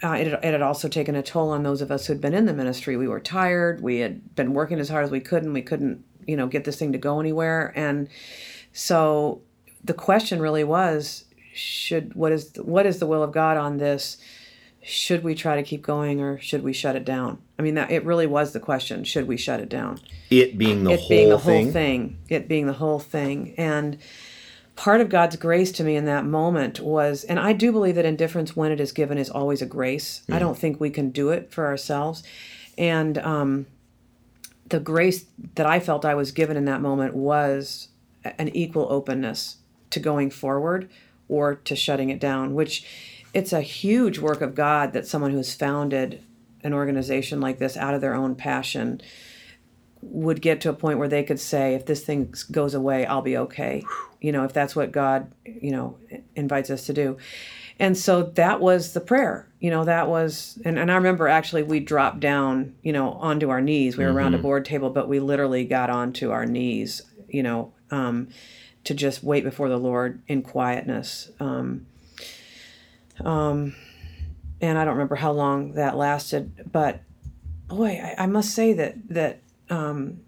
uh, 0.02 0.14
it, 0.14 0.28
it 0.28 0.44
had 0.44 0.62
also 0.62 0.88
taken 0.88 1.16
a 1.16 1.22
toll 1.22 1.50
on 1.50 1.64
those 1.64 1.82
of 1.82 1.92
us 1.92 2.08
who'd 2.08 2.22
been 2.22 2.34
in 2.34 2.46
the 2.46 2.54
ministry. 2.54 2.98
We 2.98 3.08
were 3.08 3.20
tired. 3.20 3.82
We 3.82 4.00
had 4.00 4.36
been 4.36 4.54
working 4.54 4.80
as 4.80 4.90
hard 4.90 5.06
as 5.06 5.12
we 5.12 5.20
could, 5.20 5.44
and 5.44 5.54
we 5.54 5.62
couldn't, 5.62 6.04
you 6.26 6.36
know, 6.36 6.48
get 6.48 6.64
this 6.64 6.78
thing 6.78 6.92
to 6.94 6.98
go 6.98 7.20
anywhere. 7.20 7.72
And 7.76 8.08
so 8.74 9.42
the 9.84 9.94
question 9.94 10.42
really 10.42 10.64
was, 10.64 11.26
should 11.54 12.16
what 12.16 12.32
is 12.32 12.52
what 12.58 12.86
is 12.86 13.00
the 13.00 13.06
will 13.06 13.24
of 13.24 13.32
God 13.32 13.58
on 13.58 13.78
this? 13.78 14.18
Should 14.86 15.24
we 15.24 15.34
try 15.34 15.56
to 15.56 15.64
keep 15.64 15.82
going, 15.82 16.22
or 16.22 16.40
should 16.40 16.64
we 16.64 16.72
shut 16.72 16.96
it 16.96 17.06
down? 17.06 17.40
I 17.58 17.64
mean, 17.64 17.74
that 17.76 17.90
it 17.90 18.06
really 18.06 18.28
was 18.28 18.54
the 18.54 18.60
question: 18.60 19.04
Should 19.04 19.28
we 19.28 19.36
shut 19.36 19.60
it 19.60 19.70
down? 19.70 20.00
It 20.30 20.58
being 20.58 20.84
the 20.84 20.92
it 20.92 21.00
whole 21.00 21.10
being 21.10 21.30
the 21.30 21.40
thing. 21.40 21.64
whole 21.66 21.74
thing 21.74 22.18
it 22.30 22.48
being 22.48 22.68
the 22.68 22.74
whole 22.74 23.00
thing 23.00 23.54
and 23.58 23.98
part 24.76 25.00
of 25.02 25.10
god's 25.10 25.36
grace 25.36 25.72
to 25.72 25.84
me 25.84 25.96
in 25.96 26.06
that 26.06 26.26
moment 26.26 26.80
was 26.80 27.24
and 27.24 27.40
i 27.40 27.54
do 27.54 27.72
believe 27.72 27.96
that 27.96 28.06
indifference 28.06 28.56
when 28.56 28.72
it 28.72 28.80
is 28.80 28.92
given 28.92 29.18
is 29.18 29.30
always 29.30 29.62
a 29.62 29.66
grace 29.66 30.22
i 30.32 30.40
don't 30.40 30.58
think 30.58 30.80
we 30.80 30.90
can 30.90 31.10
do 31.12 31.30
it 31.30 31.52
for 31.52 31.66
ourselves 31.66 32.24
and 32.78 33.18
um, 33.20 33.66
the 34.68 34.80
grace 34.80 35.26
that 35.56 35.66
i 35.66 35.80
felt 35.80 36.04
i 36.04 36.16
was 36.16 36.32
given 36.32 36.58
in 36.58 36.66
that 36.66 36.82
moment 36.82 37.14
was 37.14 37.90
an 38.38 38.50
equal 38.50 38.88
openness 38.92 39.58
to 39.92 40.00
going 40.00 40.30
forward 40.30 40.90
or 41.30 41.56
to 41.56 41.76
shutting 41.76 42.10
it 42.10 42.20
down 42.20 42.54
which 42.54 42.86
it's 43.36 43.54
a 43.54 43.62
huge 43.62 44.18
work 44.18 44.42
of 44.42 44.56
god 44.56 44.94
that 44.94 45.06
someone 45.06 45.32
who's 45.32 45.54
founded 45.54 46.24
an 46.64 46.74
organization 46.74 47.40
like 47.40 47.60
this 47.60 47.78
out 47.78 47.94
of 47.94 48.02
their 48.02 48.16
own 48.16 48.34
passion 48.34 49.00
would 50.02 50.42
get 50.42 50.62
to 50.62 50.70
a 50.70 50.74
point 50.74 51.00
where 51.00 51.08
they 51.08 51.24
could 51.24 51.40
say, 51.40 51.74
if 51.74 51.86
this 51.86 52.04
thing 52.04 52.34
goes 52.52 52.74
away, 52.74 53.06
I'll 53.06 53.22
be 53.22 53.38
okay. 53.38 53.84
You 54.22 54.32
know, 54.32 54.44
if 54.44 54.54
that's 54.54 54.76
what 54.76 54.92
God, 54.92 55.32
you 55.46 55.72
know, 55.72 55.98
invites 56.36 56.70
us 56.70 56.86
to 56.88 56.94
do. 56.94 57.18
And 57.80 57.98
so 57.98 58.24
that 58.24 58.62
was 58.62 58.94
the 58.94 59.02
prayer. 59.02 59.48
You 59.60 59.70
know, 59.70 59.84
that 59.84 60.08
was, 60.08 60.60
and, 60.64 60.80
and 60.80 60.92
I 60.92 60.96
remember 60.96 61.28
actually 61.28 61.64
we 61.64 61.80
dropped 61.80 62.20
down, 62.20 62.76
you 62.84 62.94
know, 62.94 63.14
onto 63.14 63.50
our 63.50 63.62
knees. 63.62 63.98
We 63.98 64.06
were 64.06 64.14
around 64.14 64.34
a 64.34 64.40
board 64.40 64.66
table, 64.66 64.90
but 64.90 65.10
we 65.10 65.20
literally 65.20 65.66
got 65.66 65.90
onto 65.90 66.32
our 66.32 66.46
knees, 66.46 67.02
you 67.28 67.44
know, 67.44 67.74
um, 67.92 68.30
to 68.86 68.94
just 68.94 69.24
wait 69.24 69.44
before 69.44 69.70
the 69.70 69.78
Lord 69.78 70.22
in 70.28 70.42
quietness. 70.42 71.32
Um, 71.40 71.88
um, 73.24 73.76
and 74.62 74.78
I 74.78 74.86
don't 74.86 74.96
remember 74.96 75.16
how 75.16 75.32
long 75.32 75.74
that 75.74 75.98
lasted, 75.98 76.70
but 76.72 77.02
boy, 77.68 78.02
I, 78.02 78.24
I 78.24 78.28
must 78.28 78.54
say 78.54 78.74
that 78.74 78.96
that 79.10 79.42
um, 79.70 80.20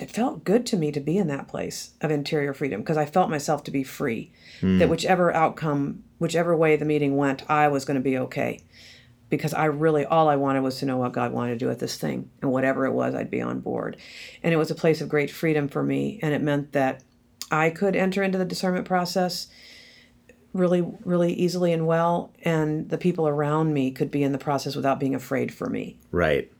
it 0.00 0.10
felt 0.10 0.44
good 0.44 0.66
to 0.66 0.76
me 0.76 0.90
to 0.92 1.00
be 1.00 1.18
in 1.18 1.28
that 1.28 1.46
place 1.46 1.90
of 2.00 2.10
interior 2.10 2.52
freedom 2.52 2.80
because 2.80 2.96
I 2.96 3.06
felt 3.06 3.30
myself 3.30 3.62
to 3.64 3.70
be 3.70 3.84
free. 3.84 4.32
That 4.78 4.88
whichever 4.88 5.32
outcome, 5.32 6.02
whichever 6.18 6.56
way 6.56 6.76
the 6.76 6.84
meeting 6.84 7.16
went, 7.16 7.48
I 7.48 7.68
was 7.68 7.84
going 7.84 7.96
to 7.96 8.00
be 8.00 8.18
okay. 8.18 8.60
Because 9.30 9.54
I 9.54 9.66
really, 9.66 10.04
all 10.04 10.28
I 10.28 10.36
wanted 10.36 10.62
was 10.62 10.78
to 10.78 10.86
know 10.86 10.96
what 10.96 11.12
God 11.12 11.32
wanted 11.32 11.52
to 11.52 11.58
do 11.58 11.68
with 11.68 11.80
this 11.80 11.96
thing. 11.96 12.30
And 12.42 12.50
whatever 12.50 12.86
it 12.86 12.92
was, 12.92 13.14
I'd 13.14 13.30
be 13.30 13.40
on 13.40 13.60
board. 13.60 13.96
And 14.42 14.52
it 14.52 14.56
was 14.56 14.70
a 14.70 14.74
place 14.74 15.00
of 15.00 15.08
great 15.08 15.30
freedom 15.30 15.68
for 15.68 15.82
me. 15.82 16.18
And 16.22 16.34
it 16.34 16.42
meant 16.42 16.72
that 16.72 17.02
I 17.50 17.70
could 17.70 17.96
enter 17.96 18.22
into 18.22 18.38
the 18.38 18.44
discernment 18.44 18.86
process 18.86 19.48
really, 20.54 20.80
really 21.04 21.34
easily 21.34 21.72
and 21.74 21.86
well. 21.86 22.32
And 22.42 22.88
the 22.88 22.96
people 22.96 23.28
around 23.28 23.74
me 23.74 23.90
could 23.90 24.10
be 24.10 24.22
in 24.22 24.32
the 24.32 24.38
process 24.38 24.74
without 24.74 24.98
being 24.98 25.14
afraid 25.14 25.52
for 25.52 25.68
me 25.68 25.98
Right. 26.10 26.50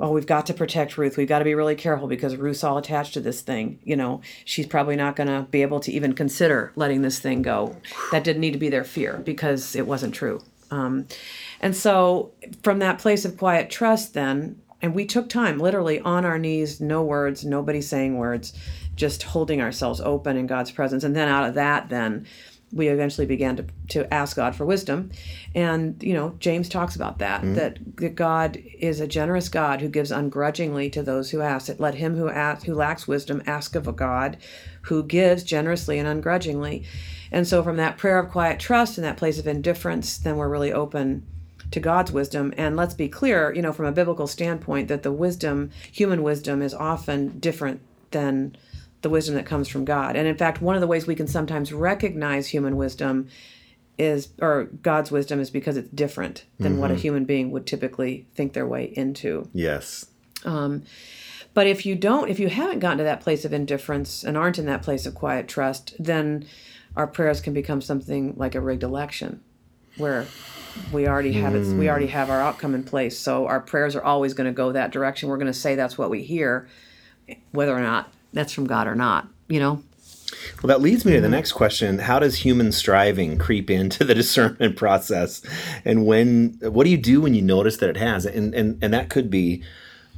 oh, 0.00 0.12
we've 0.12 0.26
got 0.26 0.46
to 0.46 0.54
protect 0.54 0.96
Ruth. 0.96 1.16
We've 1.16 1.26
got 1.26 1.40
to 1.40 1.44
be 1.44 1.56
really 1.56 1.74
careful 1.74 2.06
because 2.06 2.36
Ruth's 2.36 2.62
all 2.62 2.78
attached 2.78 3.14
to 3.14 3.20
this 3.20 3.40
thing. 3.40 3.80
You 3.82 3.96
know, 3.96 4.20
she's 4.44 4.66
probably 4.66 4.94
not 4.94 5.16
going 5.16 5.26
to 5.26 5.48
be 5.50 5.62
able 5.62 5.80
to 5.80 5.90
even 5.92 6.12
consider 6.12 6.72
letting 6.76 7.02
this 7.02 7.18
thing 7.18 7.42
go. 7.42 7.76
That 8.12 8.22
didn't 8.22 8.40
need 8.40 8.52
to 8.52 8.58
be 8.60 8.68
their 8.68 8.84
fear 8.84 9.16
because 9.16 9.74
it 9.74 9.88
wasn't 9.88 10.14
true. 10.14 10.40
Um, 10.70 11.08
and 11.60 11.74
so, 11.74 12.30
from 12.62 12.78
that 12.78 12.98
place 13.00 13.24
of 13.24 13.36
quiet 13.38 13.70
trust, 13.70 14.14
then, 14.14 14.60
and 14.82 14.94
we 14.94 15.04
took 15.06 15.28
time, 15.28 15.58
literally 15.58 15.98
on 16.00 16.24
our 16.24 16.38
knees, 16.38 16.80
no 16.80 17.02
words, 17.02 17.44
nobody 17.44 17.80
saying 17.80 18.18
words, 18.18 18.52
just 18.94 19.22
holding 19.24 19.60
ourselves 19.60 20.00
open 20.00 20.36
in 20.36 20.46
God's 20.46 20.70
presence. 20.70 21.02
And 21.02 21.16
then 21.16 21.26
out 21.28 21.48
of 21.48 21.54
that, 21.54 21.88
then, 21.88 22.26
we 22.72 22.88
eventually 22.88 23.26
began 23.26 23.56
to, 23.56 23.64
to 23.88 24.12
ask 24.12 24.36
God 24.36 24.54
for 24.54 24.66
wisdom. 24.66 25.10
And, 25.54 26.02
you 26.02 26.12
know, 26.12 26.34
James 26.38 26.68
talks 26.68 26.96
about 26.96 27.18
that, 27.18 27.40
mm-hmm. 27.40 27.54
that, 27.54 27.78
that 27.96 28.14
God 28.14 28.58
is 28.78 29.00
a 29.00 29.06
generous 29.06 29.48
God 29.48 29.80
who 29.80 29.88
gives 29.88 30.10
ungrudgingly 30.10 30.90
to 30.90 31.02
those 31.02 31.30
who 31.30 31.40
ask 31.40 31.68
it. 31.68 31.80
Let 31.80 31.94
him 31.94 32.16
who 32.16 32.28
ask, 32.28 32.66
who 32.66 32.74
lacks 32.74 33.08
wisdom 33.08 33.42
ask 33.46 33.74
of 33.74 33.88
a 33.88 33.92
God 33.92 34.36
who 34.82 35.02
gives 35.02 35.42
generously 35.42 35.98
and 35.98 36.06
ungrudgingly. 36.06 36.84
And 37.32 37.46
so 37.46 37.62
from 37.62 37.76
that 37.76 37.96
prayer 37.96 38.18
of 38.18 38.30
quiet 38.30 38.58
trust 38.60 38.98
and 38.98 39.04
that 39.04 39.16
place 39.16 39.38
of 39.38 39.46
indifference, 39.46 40.18
then 40.18 40.36
we're 40.36 40.48
really 40.48 40.72
open 40.72 41.26
to 41.70 41.80
God's 41.80 42.12
wisdom. 42.12 42.52
And 42.56 42.76
let's 42.76 42.94
be 42.94 43.08
clear, 43.08 43.52
you 43.52 43.62
know, 43.62 43.72
from 43.72 43.86
a 43.86 43.92
biblical 43.92 44.26
standpoint, 44.26 44.88
that 44.88 45.02
the 45.02 45.12
wisdom, 45.12 45.70
human 45.92 46.22
wisdom, 46.22 46.62
is 46.62 46.72
often 46.72 47.38
different 47.38 47.80
than 48.10 48.56
the 49.02 49.10
wisdom 49.10 49.34
that 49.36 49.46
comes 49.46 49.68
from 49.68 49.84
God. 49.84 50.16
And 50.16 50.26
in 50.26 50.36
fact, 50.36 50.60
one 50.60 50.74
of 50.74 50.80
the 50.80 50.86
ways 50.86 51.06
we 51.06 51.14
can 51.14 51.28
sometimes 51.28 51.72
recognize 51.72 52.48
human 52.48 52.76
wisdom 52.76 53.28
is, 53.96 54.28
or 54.40 54.64
God's 54.82 55.10
wisdom, 55.10 55.40
is 55.40 55.50
because 55.50 55.76
it's 55.76 55.88
different 55.90 56.44
than 56.58 56.78
what 56.78 56.90
a 56.90 56.94
mm-hmm. 56.94 57.02
human 57.02 57.24
being 57.24 57.50
would 57.50 57.66
typically 57.66 58.26
think 58.34 58.52
their 58.52 58.66
way 58.66 58.92
into. 58.96 59.48
Yes. 59.52 60.06
Um, 60.44 60.84
but 61.54 61.66
if 61.66 61.84
you 61.84 61.96
don't, 61.96 62.28
if 62.28 62.38
you 62.38 62.48
haven't 62.48 62.78
gotten 62.78 62.98
to 62.98 63.04
that 63.04 63.20
place 63.20 63.44
of 63.44 63.52
indifference 63.52 64.22
and 64.22 64.36
aren't 64.36 64.58
in 64.58 64.66
that 64.66 64.82
place 64.82 65.06
of 65.06 65.14
quiet 65.14 65.48
trust, 65.48 65.94
then 65.98 66.46
our 66.96 67.06
prayers 67.06 67.40
can 67.40 67.52
become 67.54 67.80
something 67.80 68.34
like 68.36 68.54
a 68.54 68.60
rigged 68.60 68.84
election, 68.84 69.40
where 69.96 70.26
we 70.92 71.08
already 71.08 71.32
have 71.32 71.56
it. 71.56 71.66
We 71.76 71.88
already 71.88 72.06
hmm. 72.06 72.12
have 72.12 72.30
our 72.30 72.40
outcome 72.40 72.74
in 72.76 72.84
place. 72.84 73.18
So 73.18 73.46
our 73.46 73.60
prayers 73.60 73.96
are 73.96 74.02
always 74.02 74.34
going 74.34 74.46
to 74.46 74.52
go 74.52 74.70
that 74.72 74.92
direction. 74.92 75.28
We're 75.28 75.38
going 75.38 75.48
to 75.48 75.52
say 75.52 75.74
that's 75.74 75.98
what 75.98 76.10
we 76.10 76.22
hear, 76.22 76.68
whether 77.50 77.76
or 77.76 77.80
not 77.80 78.12
that's 78.32 78.52
from 78.52 78.66
God 78.66 78.86
or 78.86 78.94
not. 78.94 79.28
You 79.48 79.60
know. 79.60 79.82
Well, 80.62 80.68
that 80.68 80.82
leads 80.82 81.04
me 81.06 81.12
Mm-hmm. 81.12 81.18
to 81.18 81.22
the 81.22 81.28
next 81.28 81.52
question. 81.52 82.00
How 82.00 82.18
does 82.18 82.36
human 82.44 82.70
striving 82.70 83.38
creep 83.38 83.70
into 83.70 84.04
the 84.04 84.14
discernment 84.22 84.76
process? 84.76 85.40
And 85.84 86.04
when 86.06 86.58
what 86.60 86.84
do 86.84 86.90
you 86.90 86.98
do 86.98 87.20
when 87.22 87.34
you 87.34 87.40
notice 87.42 87.78
that 87.78 87.88
it 87.90 87.96
has? 87.96 88.26
And 88.26 88.54
and, 88.54 88.78
and 88.82 88.92
that 88.92 89.08
could 89.08 89.30
be 89.30 89.62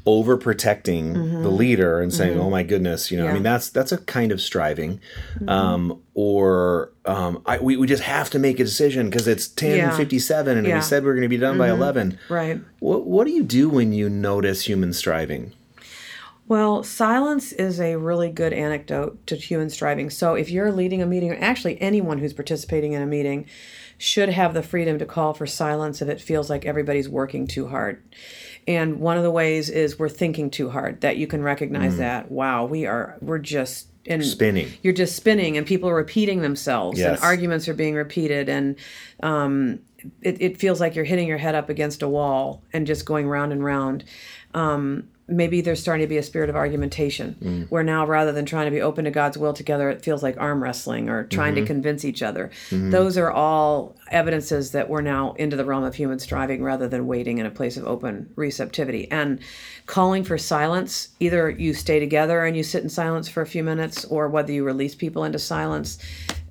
overprotecting 0.07 1.43
the 1.43 1.49
leader 1.51 2.01
and 2.01 2.13
saying, 2.13 2.39
"Oh 2.39 2.51
my 2.51 2.63
goodness," 2.63 3.11
you 3.11 3.19
know. 3.19 3.25
I 3.25 3.27
Mm-hmm. 3.29 3.35
Mean, 3.35 3.43
that's 3.45 3.69
that's 3.69 3.93
a 3.93 3.99
kind 3.99 4.33
of 4.33 4.41
striving. 4.41 5.01
Um, 5.47 6.03
or 6.15 6.93
um, 7.05 7.43
I, 7.47 7.59
we, 7.59 7.77
we 7.77 7.87
just 7.87 8.03
have 8.03 8.31
to 8.31 8.39
make 8.39 8.59
a 8.61 8.65
decision 8.65 9.09
because 9.11 9.29
it's 9.29 9.47
10:57 9.49 9.67
Yeah. 9.69 9.87
and 9.87 9.99
Yeah. 9.99 10.73
Mm-hmm. 10.73 10.75
we 10.79 10.83
said 10.83 11.05
we 11.05 11.11
are 11.11 11.15
going 11.15 11.23
to 11.23 11.29
be 11.29 11.37
done 11.37 11.59
by 11.59 11.69
11. 11.71 12.19
Right. 12.29 12.61
What 12.81 13.07
what 13.07 13.27
do 13.27 13.33
you 13.33 13.43
do 13.45 13.69
when 13.69 13.93
you 13.93 14.09
notice 14.09 14.63
human 14.67 14.93
striving? 14.93 15.53
Well, 16.51 16.83
silence 16.83 17.53
is 17.53 17.79
a 17.79 17.95
really 17.95 18.29
good 18.29 18.53
anecdote 18.53 19.25
to 19.29 19.37
human 19.37 19.71
striving. 19.71 20.11
So 20.11 20.35
if 20.35 20.51
you're 20.51 20.73
leading 20.73 21.01
a 21.01 21.07
meeting, 21.07 21.31
or 21.31 21.37
actually 21.37 21.81
anyone 21.81 22.19
who's 22.19 22.33
participating 22.33 22.93
in 22.93 23.03
a 23.03 23.07
meeting, 23.07 23.47
should 23.99 24.31
have 24.31 24.53
the 24.53 24.63
freedom 24.65 24.99
to 24.99 25.07
call 25.07 25.33
for 25.33 25.47
silence 25.47 26.03
if 26.03 26.09
it 26.09 26.21
feels 26.21 26.51
like 26.51 26.67
everybody's 26.67 27.09
working 27.09 27.47
too 27.47 27.69
hard. 27.69 28.03
And 28.67 28.99
one 28.99 29.17
of 29.17 29.23
the 29.23 29.31
ways 29.31 29.71
is 29.71 29.97
we're 29.97 30.09
thinking 30.09 30.51
too 30.51 30.71
hard. 30.71 31.03
That 31.03 31.19
you 31.19 31.29
can 31.29 31.41
recognize 31.41 31.99
that. 31.99 32.33
Wow, 32.33 32.65
we 32.65 32.85
are. 32.85 33.17
We're 33.21 33.39
just 33.39 33.87
in 34.05 34.21
Spinning. 34.25 34.73
You're 34.83 34.93
just 34.93 35.15
spinning, 35.15 35.57
and 35.57 35.65
people 35.65 35.89
are 35.89 35.95
repeating 35.95 36.41
themselves, 36.41 36.99
and 36.99 37.17
arguments 37.19 37.69
are 37.69 37.75
being 37.75 37.95
repeated, 37.95 38.49
and 38.49 38.75
um, 39.23 39.79
it, 40.21 40.43
it 40.43 40.59
feels 40.59 40.81
like 40.81 40.97
you're 40.97 41.05
hitting 41.05 41.29
your 41.29 41.39
head 41.39 41.55
up 41.55 41.69
against 41.69 42.03
a 42.03 42.09
wall 42.09 42.65
and 42.73 42.89
just 42.89 43.07
going 43.07 43.29
round 43.29 43.53
and 43.53 43.63
round. 43.63 44.03
Um, 44.53 45.09
maybe 45.31 45.61
there's 45.61 45.81
starting 45.81 46.05
to 46.05 46.09
be 46.09 46.19
a 46.19 46.23
spirit 46.23 46.51
of 46.51 46.57
argumentation 46.57 47.37
mm. 47.41 47.69
where 47.71 47.83
now 47.83 48.05
rather 48.07 48.33
than 48.33 48.45
trying 48.45 48.67
to 48.67 48.71
be 48.71 48.83
open 48.83 49.05
to 49.05 49.11
God's 49.11 49.39
will 49.39 49.53
together, 49.53 49.89
it 49.89 50.03
feels 50.03 50.23
like 50.23 50.37
arm 50.39 50.63
wrestling 50.63 51.09
or 51.09 51.25
trying 51.25 51.55
to 51.55 51.61
mm-hmm. 51.61 51.67
convince 51.69 52.05
each 52.05 52.23
other. 52.23 52.51
Mm-hmm. 52.71 52.91
Those 52.91 53.17
are 53.17 53.31
all 53.31 53.97
evidences 54.11 54.73
that 54.73 54.89
we're 54.89 55.03
now 55.03 55.33
into 55.35 55.57
the 55.57 55.65
realm 55.65 55.85
of 55.85 55.95
human 55.95 56.19
striving 56.19 56.63
rather 56.63 56.89
than 56.89 57.07
waiting 57.07 57.39
in 57.39 57.47
a 57.47 57.51
place 57.51 57.77
of 57.77 57.87
open 57.87 58.31
receptivity. 58.37 59.11
And 59.11 59.41
calling 59.87 60.25
for 60.25 60.37
silence, 60.37 61.09
either 61.21 61.49
you 61.49 61.75
stay 61.75 62.01
together 62.01 62.45
and 62.45 62.57
you 62.57 62.63
sit 62.63 62.83
in 62.83 62.89
silence 62.89 63.29
for 63.29 63.43
a 63.43 63.47
few 63.47 63.63
minutes, 63.63 64.05
or 64.05 64.29
whether 64.29 64.53
you 64.53 64.65
release 64.65 64.95
people 64.95 65.25
into 65.25 65.39
silence 65.39 65.99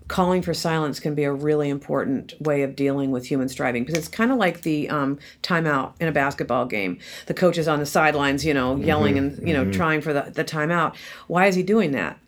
calling 0.09 0.41
for 0.41 0.53
silence 0.53 0.99
can 0.99 1.15
be 1.15 1.23
a 1.23 1.31
really 1.31 1.69
important 1.69 2.33
way 2.41 2.63
of 2.63 2.75
dealing 2.75 3.11
with 3.11 3.27
human 3.27 3.47
striving 3.47 3.85
because 3.85 3.97
it's 3.97 4.09
kind 4.09 4.31
of 4.31 4.37
like 4.37 4.63
the 4.63 4.89
um, 4.89 5.17
timeout 5.41 5.93
in 6.01 6.09
a 6.09 6.11
basketball 6.11 6.65
game. 6.65 6.99
The 7.27 7.33
coach 7.33 7.57
is 7.57 7.69
on 7.69 7.79
the 7.79 7.85
sidelines, 7.85 8.43
you 8.43 8.53
know, 8.53 8.75
yelling 8.75 9.17
and 9.17 9.47
you 9.47 9.53
know 9.53 9.71
trying 9.71 10.01
for 10.01 10.11
the, 10.11 10.31
the 10.33 10.43
timeout. 10.43 10.97
Why 11.27 11.45
is 11.45 11.55
he 11.55 11.63
doing 11.63 11.91
that? 11.91 12.19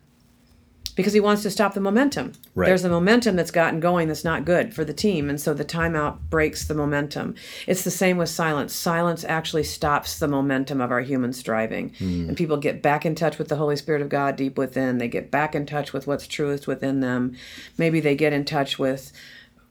Because 0.94 1.12
he 1.12 1.20
wants 1.20 1.42
to 1.42 1.50
stop 1.50 1.74
the 1.74 1.80
momentum. 1.80 2.32
Right. 2.54 2.66
There's 2.66 2.84
a 2.84 2.88
momentum 2.88 3.36
that's 3.36 3.50
gotten 3.50 3.80
going 3.80 4.08
that's 4.08 4.24
not 4.24 4.44
good 4.44 4.74
for 4.74 4.84
the 4.84 4.92
team, 4.92 5.30
and 5.30 5.40
so 5.40 5.54
the 5.54 5.64
timeout 5.64 6.18
breaks 6.28 6.66
the 6.66 6.74
momentum. 6.74 7.34
It's 7.66 7.84
the 7.84 7.90
same 7.90 8.18
with 8.18 8.28
silence. 8.28 8.74
Silence 8.74 9.24
actually 9.24 9.64
stops 9.64 10.18
the 10.18 10.28
momentum 10.28 10.80
of 10.80 10.90
our 10.90 11.00
human 11.00 11.32
striving, 11.32 11.94
hmm. 11.94 12.28
and 12.28 12.36
people 12.36 12.56
get 12.56 12.82
back 12.82 13.06
in 13.06 13.14
touch 13.14 13.38
with 13.38 13.48
the 13.48 13.56
Holy 13.56 13.76
Spirit 13.76 14.02
of 14.02 14.08
God 14.08 14.36
deep 14.36 14.58
within. 14.58 14.98
They 14.98 15.08
get 15.08 15.30
back 15.30 15.54
in 15.54 15.66
touch 15.66 15.92
with 15.92 16.06
what's 16.06 16.26
truest 16.26 16.66
within 16.66 17.00
them. 17.00 17.36
Maybe 17.78 18.00
they 18.00 18.14
get 18.14 18.32
in 18.32 18.44
touch 18.44 18.78
with 18.78 19.12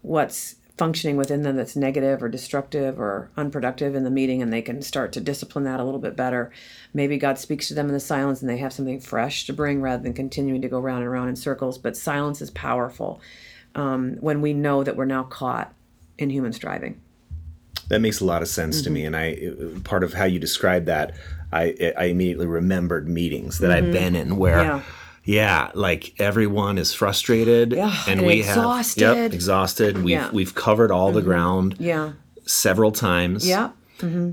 what's 0.01 0.55
functioning 0.81 1.15
within 1.15 1.43
them 1.43 1.55
that's 1.55 1.75
negative 1.75 2.23
or 2.23 2.27
destructive 2.27 2.99
or 2.99 3.29
unproductive 3.37 3.93
in 3.93 4.03
the 4.03 4.09
meeting 4.09 4.41
and 4.41 4.51
they 4.51 4.63
can 4.63 4.81
start 4.81 5.11
to 5.11 5.21
discipline 5.21 5.63
that 5.63 5.79
a 5.79 5.83
little 5.83 5.99
bit 5.99 6.15
better 6.15 6.51
maybe 6.91 7.19
god 7.19 7.37
speaks 7.37 7.67
to 7.67 7.75
them 7.75 7.85
in 7.85 7.93
the 7.93 7.99
silence 7.99 8.41
and 8.41 8.49
they 8.49 8.57
have 8.57 8.73
something 8.73 8.99
fresh 8.99 9.45
to 9.45 9.53
bring 9.53 9.79
rather 9.79 10.01
than 10.01 10.11
continuing 10.11 10.59
to 10.59 10.67
go 10.67 10.79
round 10.79 11.03
and 11.03 11.11
round 11.11 11.29
in 11.29 11.35
circles 11.35 11.77
but 11.77 11.95
silence 11.95 12.41
is 12.41 12.49
powerful 12.49 13.21
um, 13.75 14.17
when 14.21 14.41
we 14.41 14.55
know 14.55 14.83
that 14.83 14.95
we're 14.95 15.05
now 15.05 15.21
caught 15.21 15.71
in 16.17 16.31
human 16.31 16.51
striving 16.51 16.99
That 17.89 17.99
makes 17.99 18.19
a 18.19 18.25
lot 18.25 18.41
of 18.41 18.47
sense 18.47 18.81
to 18.83 18.89
me, 18.89 19.05
and 19.05 19.17
I 19.17 19.37
part 19.83 20.03
of 20.03 20.13
how 20.13 20.23
you 20.23 20.39
described 20.39 20.85
that, 20.85 21.13
I 21.51 21.93
I 21.97 22.05
immediately 22.05 22.47
remembered 22.47 23.09
meetings 23.09 23.59
that 23.59 23.69
I've 23.69 23.91
been 23.91 24.15
in 24.15 24.37
where. 24.37 24.63
Yeah. 24.63 24.81
Yeah, 25.23 25.69
like 25.75 26.13
everyone 26.19 26.77
is 26.79 26.93
frustrated, 26.93 27.73
Yeah, 27.73 27.95
and, 28.07 28.19
and 28.19 28.27
we 28.27 28.39
exhausted. 28.39 29.03
have 29.03 29.17
yep, 29.17 29.33
exhausted. 29.33 29.97
We've 29.97 30.09
Yeah. 30.09 30.31
we've 30.31 30.55
covered 30.55 30.91
all 30.91 31.11
the 31.11 31.21
ground 31.21 31.75
yeah 31.79 32.13
several 32.45 32.91
times. 32.91 33.47
yeah 33.47 33.69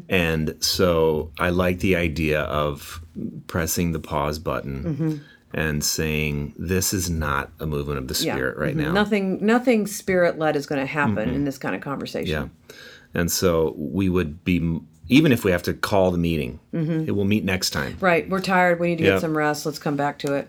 And 0.09 0.55
so 0.61 1.31
I 1.39 1.51
like 1.51 1.81
the 1.81 1.95
idea 1.97 2.41
of 2.43 3.03
pressing 3.49 3.93
the 3.93 3.99
pause 4.01 4.39
button 4.39 4.83
Mm-hmm. 4.85 5.15
and 5.53 5.85
saying, 5.85 6.55
This 6.59 6.95
is 6.95 7.11
not 7.11 7.51
a 7.61 7.67
movement 7.67 7.99
of 7.99 8.09
the 8.09 8.25
yeah 8.25 8.35
spirit 8.35 8.57
right 8.57 8.75
Mhm. 8.75 8.85
now. 8.85 8.93
nothing 8.93 9.45
nothing 9.45 9.87
spirit 9.87 10.39
led 10.39 10.57
is 10.57 10.67
going 10.67 10.81
to 10.81 10.87
happen 10.87 11.29
in 11.29 11.45
this 11.45 11.59
kind 11.59 11.75
of 11.75 11.83
conversation 11.83 12.31
Yeah. 12.33 12.75
And 13.15 13.31
so 13.31 13.75
we 13.77 14.09
would 14.09 14.43
be, 14.45 14.81
even 15.09 15.33
if 15.33 15.45
we 15.45 15.51
have 15.51 15.63
to 15.65 15.73
call 15.75 16.11
the 16.11 16.19
meeting, 16.19 16.61
it 16.73 17.15
will 17.15 17.25
meet 17.27 17.45
next 17.45 17.71
time. 17.71 17.97
right 18.01 18.27
we're 18.31 18.41
tired 18.41 18.81
we 18.81 18.89
need 18.89 18.99
to 18.99 19.05
Yeah. 19.05 19.11
get 19.13 19.21
some 19.21 19.37
rest 19.37 19.67
let's 19.67 19.79
come 19.79 19.97
back 19.97 20.19
to 20.21 20.33
it 20.35 20.49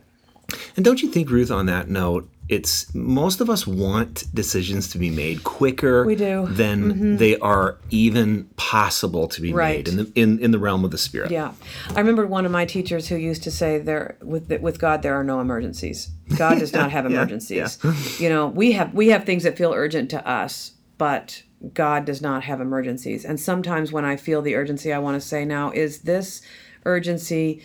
And 0.76 0.84
don't 0.86 1.02
you 1.02 1.10
think, 1.10 1.30
Ruth, 1.30 1.52
on 1.52 1.66
that 1.68 1.90
note, 1.90 2.30
it's 2.48 2.92
most 2.96 3.42
of 3.42 3.50
us 3.50 3.68
want 3.68 4.24
decisions 4.34 4.88
to 4.90 4.98
be 4.98 5.12
made 5.12 5.44
quicker 5.44 6.04
We 6.04 6.16
do. 6.16 6.24
Mm-hmm. 6.48 6.56
than 6.56 7.18
they 7.18 7.38
are 7.38 7.78
even 7.92 8.46
possible 8.56 9.28
to 9.28 9.40
be 9.42 9.54
Right. 9.54 9.78
made 9.78 9.88
in 9.88 9.98
the 9.98 10.12
in, 10.16 10.40
in 10.40 10.50
the 10.52 10.58
realm 10.58 10.84
of 10.84 10.90
the 10.90 10.98
spirit. 10.98 11.30
Yeah, 11.30 11.54
I 11.96 12.00
remember 12.00 12.26
one 12.26 12.46
of 12.48 12.52
my 12.52 12.66
teachers 12.66 13.08
who 13.08 13.18
used 13.18 13.44
to 13.44 13.52
say, 13.52 13.78
"There 13.78 14.18
with 14.24 14.52
with 14.62 14.80
God, 14.80 15.04
there 15.04 15.14
are 15.14 15.24
no 15.24 15.40
emergencies. 15.42 16.10
God 16.38 16.58
does 16.58 16.74
not 16.74 16.92
have 16.96 17.06
emergencies. 17.06 17.78
You 18.20 18.30
know, 18.30 18.48
we 18.48 18.72
have 18.72 18.96
we 18.96 19.10
have 19.10 19.26
things 19.26 19.44
that 19.44 19.56
feel 19.56 19.74
urgent 19.74 20.10
to 20.10 20.28
us, 20.28 20.72
but 20.98 21.44
God 21.74 22.04
does 22.06 22.20
not 22.20 22.42
have 22.46 22.62
emergencies. 22.62 23.26
And 23.26 23.40
sometimes 23.40 23.92
when 23.92 24.06
I 24.06 24.16
feel 24.16 24.42
the 24.42 24.56
urgency, 24.56 24.92
I 24.92 24.98
want 24.98 25.22
to 25.22 25.28
say, 25.28 25.46
now 25.46 25.70
is 25.70 26.00
this 26.00 26.42
urgency 26.86 27.62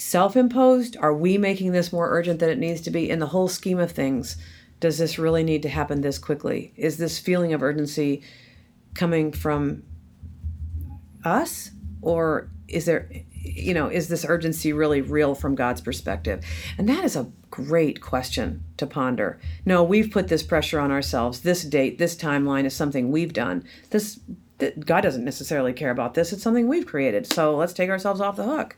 self-imposed? 0.00 0.96
Are 0.96 1.14
we 1.14 1.36
making 1.36 1.72
this 1.72 1.92
more 1.92 2.10
urgent 2.10 2.40
than 2.40 2.48
it 2.48 2.58
needs 2.58 2.80
to 2.82 2.90
be? 2.90 3.10
In 3.10 3.18
the 3.18 3.26
whole 3.26 3.48
scheme 3.48 3.78
of 3.78 3.92
things? 3.92 4.36
Does 4.80 4.96
this 4.96 5.18
really 5.18 5.44
need 5.44 5.62
to 5.62 5.68
happen 5.68 6.00
this 6.00 6.18
quickly? 6.18 6.72
Is 6.76 6.96
this 6.96 7.18
feeling 7.18 7.52
of 7.52 7.62
urgency 7.62 8.22
coming 8.94 9.30
from 9.30 9.82
us? 11.22 11.70
Or 12.00 12.50
is 12.66 12.86
there 12.86 13.10
you 13.42 13.74
know 13.74 13.88
is 13.88 14.08
this 14.08 14.24
urgency 14.26 14.72
really 14.72 15.02
real 15.02 15.34
from 15.34 15.54
god's 15.54 15.82
perspective? 15.82 16.42
And 16.78 16.88
that 16.88 17.04
is 17.04 17.14
a 17.14 17.30
great 17.50 18.00
question 18.00 18.64
to 18.78 18.86
ponder. 18.86 19.38
No 19.66 19.82
we've 19.82 20.10
put 20.10 20.28
this 20.28 20.42
pressure 20.42 20.80
on 20.80 20.90
ourselves. 20.90 21.40
This 21.40 21.62
date 21.62 21.98
this 21.98 22.16
timeline 22.16 22.64
is 22.64 22.74
something 22.74 23.10
we've 23.10 23.34
done. 23.34 23.64
This 23.90 24.18
god 24.78 25.02
doesn't 25.02 25.24
necessarily 25.24 25.74
care 25.74 25.90
about 25.90 26.14
this. 26.14 26.32
It's 26.32 26.42
something 26.42 26.68
we've 26.68 26.86
created. 26.86 27.26
So 27.26 27.54
let's 27.54 27.74
take 27.74 27.90
ourselves 27.90 28.22
off 28.22 28.36
the 28.36 28.44
hook 28.44 28.76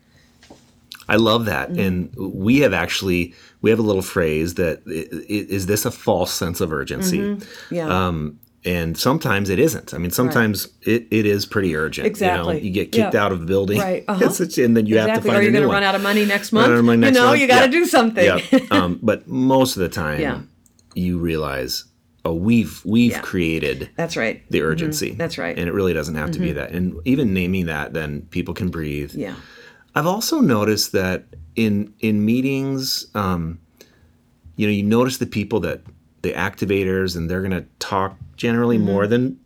I 1.13 1.17
love 1.17 1.45
that. 1.47 1.69
Mm-hmm. 1.71 1.81
And 1.81 1.95
we 2.17 2.61
have 2.65 2.73
actually 2.73 3.35
we 3.63 3.71
have 3.71 3.79
a 3.79 3.83
little 3.91 4.03
phrase 4.03 4.55
that 4.55 4.83
is 4.87 5.67
this 5.67 5.85
a 5.85 5.91
false 5.91 6.33
sense 6.33 6.61
of 6.61 6.73
urgency? 6.73 7.19
Mm-hmm. 7.19 7.75
yeah 7.75 7.87
Um, 8.07 8.39
and 8.65 8.97
sometimes 8.97 9.49
it 9.51 9.59
isn't. 9.59 9.93
I 9.93 9.99
mean, 9.99 10.13
sometimes 10.13 10.69
it, 10.83 11.09
it 11.11 11.27
is 11.27 11.45
pretty 11.47 11.75
urgent. 11.75 12.07
Exactly. 12.07 12.55
You, 12.55 12.61
know, 12.61 12.65
you 12.67 12.71
get 12.71 12.93
kicked 12.93 13.15
Yeah. 13.15 13.25
out 13.25 13.33
of 13.33 13.43
a 13.43 13.45
building, 13.45 13.79
Right. 13.81 14.05
Uh-huh. 14.09 14.25
And 14.65 14.77
then 14.77 14.87
you 14.87 14.99
have 14.99 15.07
to 15.07 15.11
exactly 15.13 15.31
find 15.31 15.39
are 15.39 15.43
you 15.43 15.49
a 15.49 15.53
going 15.53 15.65
to 15.65 15.69
run 15.69 15.83
out 15.83 15.97
of 15.97 16.03
money 16.03 16.25
next 16.25 16.53
Run 16.53 16.63
month 16.63 16.73
out 16.73 16.79
of 16.79 16.85
money 16.85 16.97
you 16.99 17.01
next 17.11 17.17
know 17.19 17.27
month. 17.27 17.41
you 17.41 17.47
got 17.49 17.61
to 17.67 17.73
Yeah. 17.73 17.81
do 17.81 17.85
something 17.87 18.25
Yeah. 18.25 18.59
um, 18.71 19.01
but 19.03 19.27
most 19.27 19.77
of 19.77 19.81
the 19.83 19.89
time, 19.89 20.21
Yeah. 20.21 20.41
you 20.95 21.19
realize, 21.19 21.85
oh, 22.25 22.35
we've 22.35 22.81
we've 22.85 23.21
created 23.21 23.91
that's 23.97 24.17
right 24.17 24.43
the 24.51 24.63
urgency. 24.63 25.11
That's 25.23 25.37
right. 25.39 25.53
Mm-hmm. 25.57 25.61
And 25.61 25.69
it 25.69 25.75
really 25.75 25.93
doesn't 25.99 26.15
have 26.23 26.31
to 26.33 26.39
be 26.39 26.53
that. 26.53 26.71
And 26.71 26.95
even 27.05 27.35
naming 27.35 27.67
that, 27.67 27.93
then 27.95 28.23
people 28.31 28.55
can 28.55 28.69
breathe. 28.69 29.13
yeah 29.15 29.35
I've 29.95 30.07
also 30.07 30.41
noticed 30.41 30.93
that 30.93 31.25
in 31.57 31.93
in 32.01 32.25
meetings, 32.25 33.07
um, 33.15 33.59
you 34.57 34.67
know, 34.67 34.73
you 34.73 34.83
notice 34.83 35.19
the 35.19 35.27
people 35.27 35.61
that 35.61 35.83
the 36.23 36.33
activators, 36.33 37.17
and 37.17 37.29
they're 37.31 37.41
going 37.43 37.51
to 37.51 37.67
talk 37.79 38.17
generally 38.37 38.79
more 38.79 39.07
than 39.07 39.39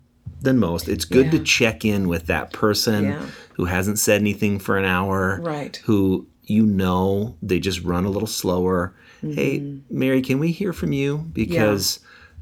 than 0.42 0.58
most. 0.58 0.88
It's 0.88 1.04
good 1.04 1.30
to 1.30 1.36
Mm-hmm. 1.38 1.44
Check 1.44 1.84
in 1.84 2.08
with 2.08 2.26
that 2.26 2.52
person 2.52 3.04
Yeah. 3.04 3.26
who 3.54 3.64
hasn't 3.64 3.98
said 3.98 4.20
anything 4.20 4.58
for 4.58 4.76
an 4.76 4.84
hour, 4.84 5.40
Right. 5.42 5.76
Who 5.86 6.26
you 6.44 6.64
know 6.66 7.34
they 7.42 7.58
just 7.58 7.82
run 7.82 8.04
a 8.04 8.10
little 8.10 8.28
slower. 8.28 8.94
Hey, 9.22 9.58
Mm-hmm. 9.60 9.98
Mary, 9.98 10.22
can 10.22 10.38
we 10.38 10.52
hear 10.52 10.72
from 10.72 10.92
you? 10.92 11.18
Because 11.32 11.98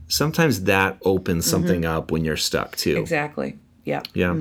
sometimes 0.09 0.65
that 0.65 0.99
opens 1.05 1.47
something 1.47 1.85
up 1.87 2.11
when 2.11 2.25
you're 2.25 2.37
stuck 2.37 2.77
too. 2.77 2.91
Mm-hmm. 2.95 3.01
exactly 3.03 3.59
yeah 3.85 4.03
Yeah. 4.13 4.35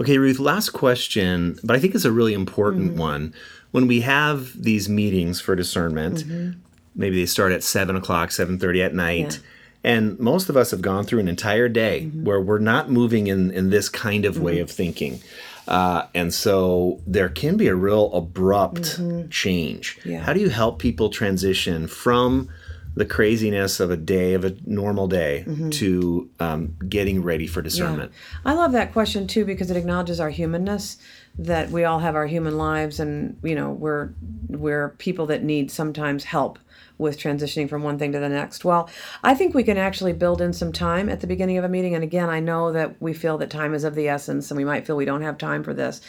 Okay, 0.00 0.18
Ruth, 0.18 0.38
last 0.38 0.70
question, 0.70 1.58
but 1.64 1.74
I 1.76 1.78
think 1.80 1.94
it's 1.94 2.04
a 2.04 2.12
really 2.12 2.34
important 2.34 2.90
Mm-hmm. 2.92 3.00
one. 3.00 3.34
When 3.70 3.86
we 3.86 4.00
have 4.02 4.60
these 4.62 4.88
meetings 4.88 5.40
for 5.40 5.54
discernment, 5.56 6.18
Mm-hmm. 6.24 6.58
maybe 6.94 7.16
they 7.20 7.26
start 7.26 7.52
at 7.52 7.62
seven 7.62 7.96
o'clock, 7.96 8.30
seven 8.30 8.58
thirty 8.58 8.82
at 8.82 8.94
night. 8.94 9.40
And 9.84 10.18
most 10.18 10.48
of 10.48 10.56
us 10.56 10.72
have 10.72 10.82
gone 10.82 11.04
through 11.04 11.20
an 11.20 11.28
entire 11.28 11.68
day 11.68 12.02
Mm-hmm. 12.06 12.24
where 12.24 12.40
we're 12.40 12.58
not 12.58 12.90
moving 12.90 13.26
in, 13.28 13.50
in 13.50 13.70
this 13.70 13.88
kind 13.88 14.24
of 14.24 14.38
way 14.40 14.58
of 14.60 14.70
thinking. 14.70 15.20
Uh, 15.66 16.06
and 16.14 16.32
so 16.32 16.98
there 17.06 17.28
can 17.28 17.56
be 17.58 17.66
a 17.68 17.74
real 17.74 18.10
abrupt 18.14 18.98
change. 19.30 19.98
Mm-hmm. 19.98 20.10
Yeah. 20.10 20.20
How 20.20 20.32
do 20.32 20.40
you 20.40 20.48
help 20.48 20.78
people 20.78 21.10
transition 21.10 21.86
from 21.88 22.48
the 22.94 23.04
craziness 23.04 23.80
of 23.80 23.90
a 23.90 23.96
day, 23.96 24.34
of 24.34 24.44
a 24.44 24.56
normal 24.66 25.06
day, 25.06 25.44
Mm-hmm. 25.46 25.70
to 25.70 26.28
um, 26.40 26.76
getting 26.88 27.22
ready 27.22 27.46
for 27.46 27.62
discernment? 27.62 28.12
I 28.44 28.52
love 28.54 28.72
that 28.72 28.92
question 28.92 29.26
too 29.26 29.44
because 29.44 29.70
it 29.70 29.76
acknowledges 29.76 30.20
our 30.20 30.30
humanness 30.30 30.98
that 31.38 31.70
we 31.70 31.84
all 31.84 32.00
have 32.00 32.16
our 32.16 32.26
human 32.26 32.58
lives 32.58 32.98
and 32.98 33.38
you 33.44 33.54
know 33.54 33.70
we're 33.70 34.10
we're 34.48 34.90
people 34.98 35.26
that 35.26 35.44
need 35.44 35.70
sometimes 35.70 36.24
help 36.24 36.58
with 36.98 37.16
transitioning 37.16 37.68
from 37.68 37.84
one 37.84 37.96
thing 37.96 38.10
to 38.10 38.18
the 38.18 38.28
next. 38.28 38.64
Well, 38.64 38.90
I 39.22 39.32
think 39.34 39.54
we 39.54 39.62
can 39.62 39.76
actually 39.78 40.12
build 40.12 40.40
in 40.40 40.52
some 40.52 40.72
time 40.72 41.08
at 41.08 41.20
the 41.20 41.28
beginning 41.28 41.56
of 41.56 41.62
a 41.64 41.68
meeting 41.68 41.94
and 41.94 42.02
again, 42.02 42.28
I 42.28 42.40
know 42.40 42.72
that 42.72 43.00
we 43.00 43.12
feel 43.14 43.38
that 43.38 43.50
time 43.50 43.72
is 43.72 43.84
of 43.84 43.94
the 43.94 44.08
essence 44.08 44.50
and 44.50 44.58
we 44.58 44.64
might 44.64 44.84
feel 44.84 44.96
we 44.96 45.04
don't 45.04 45.22
have 45.22 45.38
time 45.38 45.62
for 45.62 45.72
this. 45.72 46.00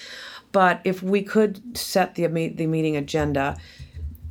But 0.52 0.82
if 0.84 1.04
we 1.04 1.22
could 1.22 1.78
set 1.78 2.16
the 2.16 2.26
the 2.26 2.66
meeting 2.66 2.98
agenda 2.98 3.58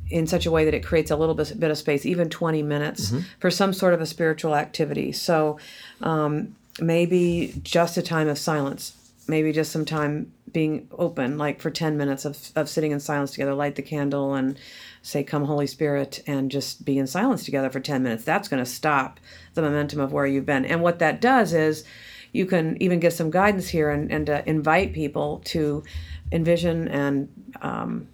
in 0.09 0.27
such 0.27 0.45
a 0.45 0.51
way 0.51 0.65
that 0.65 0.73
it 0.73 0.83
creates 0.83 1.11
a 1.11 1.15
little 1.15 1.35
bit, 1.35 1.59
bit 1.59 1.71
of 1.71 1.77
space, 1.77 2.05
even 2.05 2.29
20 2.29 2.63
minutes, 2.63 3.11
for 3.39 3.51
some 3.51 3.73
sort 3.73 3.93
of 3.93 4.01
a 4.01 4.05
spiritual 4.05 4.55
activity. 4.55 5.11
So 5.11 5.59
um, 6.01 6.55
maybe 6.79 7.53
just 7.63 7.97
a 7.97 8.01
time 8.01 8.27
of 8.27 8.37
silence, 8.37 8.95
maybe 9.27 9.51
just 9.51 9.71
some 9.71 9.85
time 9.85 10.31
being 10.51 10.87
open, 10.97 11.37
like 11.37 11.61
for 11.61 11.69
10 11.69 11.97
minutes 11.97 12.25
of, 12.25 12.37
of 12.55 12.67
sitting 12.67 12.91
in 12.91 12.99
silence 12.99 13.31
together, 13.31 13.53
light 13.53 13.75
the 13.75 13.81
candle 13.81 14.33
and 14.33 14.57
say, 15.01 15.23
Come, 15.23 15.45
Holy 15.45 15.67
Spirit, 15.67 16.23
and 16.25 16.49
just 16.49 16.83
be 16.83 16.97
in 16.97 17.07
silence 17.07 17.45
together 17.45 17.69
for 17.69 17.79
10 17.79 18.03
minutes. 18.03 18.23
That's 18.23 18.47
going 18.47 18.63
to 18.63 18.69
stop 18.69 19.19
the 19.53 19.61
momentum 19.61 19.99
of 19.99 20.11
where 20.11 20.25
you've 20.25 20.45
been. 20.45 20.65
And 20.65 20.81
what 20.81 20.99
that 20.99 21.21
does 21.21 21.53
is 21.53 21.83
you 22.31 22.45
can 22.45 22.81
even 22.81 22.99
get 22.99 23.13
some 23.13 23.31
guidance 23.31 23.69
here 23.69 23.89
and, 23.89 24.11
and 24.11 24.29
uh, 24.29 24.41
invite 24.45 24.93
people 24.93 25.41
to 25.45 25.83
envision 26.31 26.87
and 26.87 27.29
um, 27.61 28.07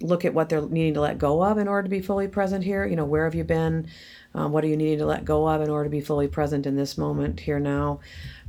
look 0.00 0.24
at 0.24 0.34
what 0.34 0.48
they're 0.48 0.62
needing 0.62 0.94
to 0.94 1.00
let 1.00 1.18
go 1.18 1.42
of 1.42 1.58
in 1.58 1.68
order 1.68 1.84
to 1.84 1.88
be 1.88 2.00
fully 2.00 2.28
present 2.28 2.64
here. 2.64 2.86
You 2.86 2.96
know, 2.96 3.04
where 3.04 3.24
have 3.24 3.34
you 3.34 3.44
been? 3.44 3.88
Um, 4.34 4.52
what 4.52 4.64
are 4.64 4.68
you 4.68 4.76
needing 4.76 4.98
to 4.98 5.06
let 5.06 5.24
go 5.24 5.48
of 5.48 5.62
in 5.62 5.70
order 5.70 5.84
to 5.84 5.90
be 5.90 6.00
fully 6.00 6.28
present 6.28 6.66
in 6.66 6.76
this 6.76 6.98
moment 6.98 7.40
here 7.40 7.58
now? 7.58 8.00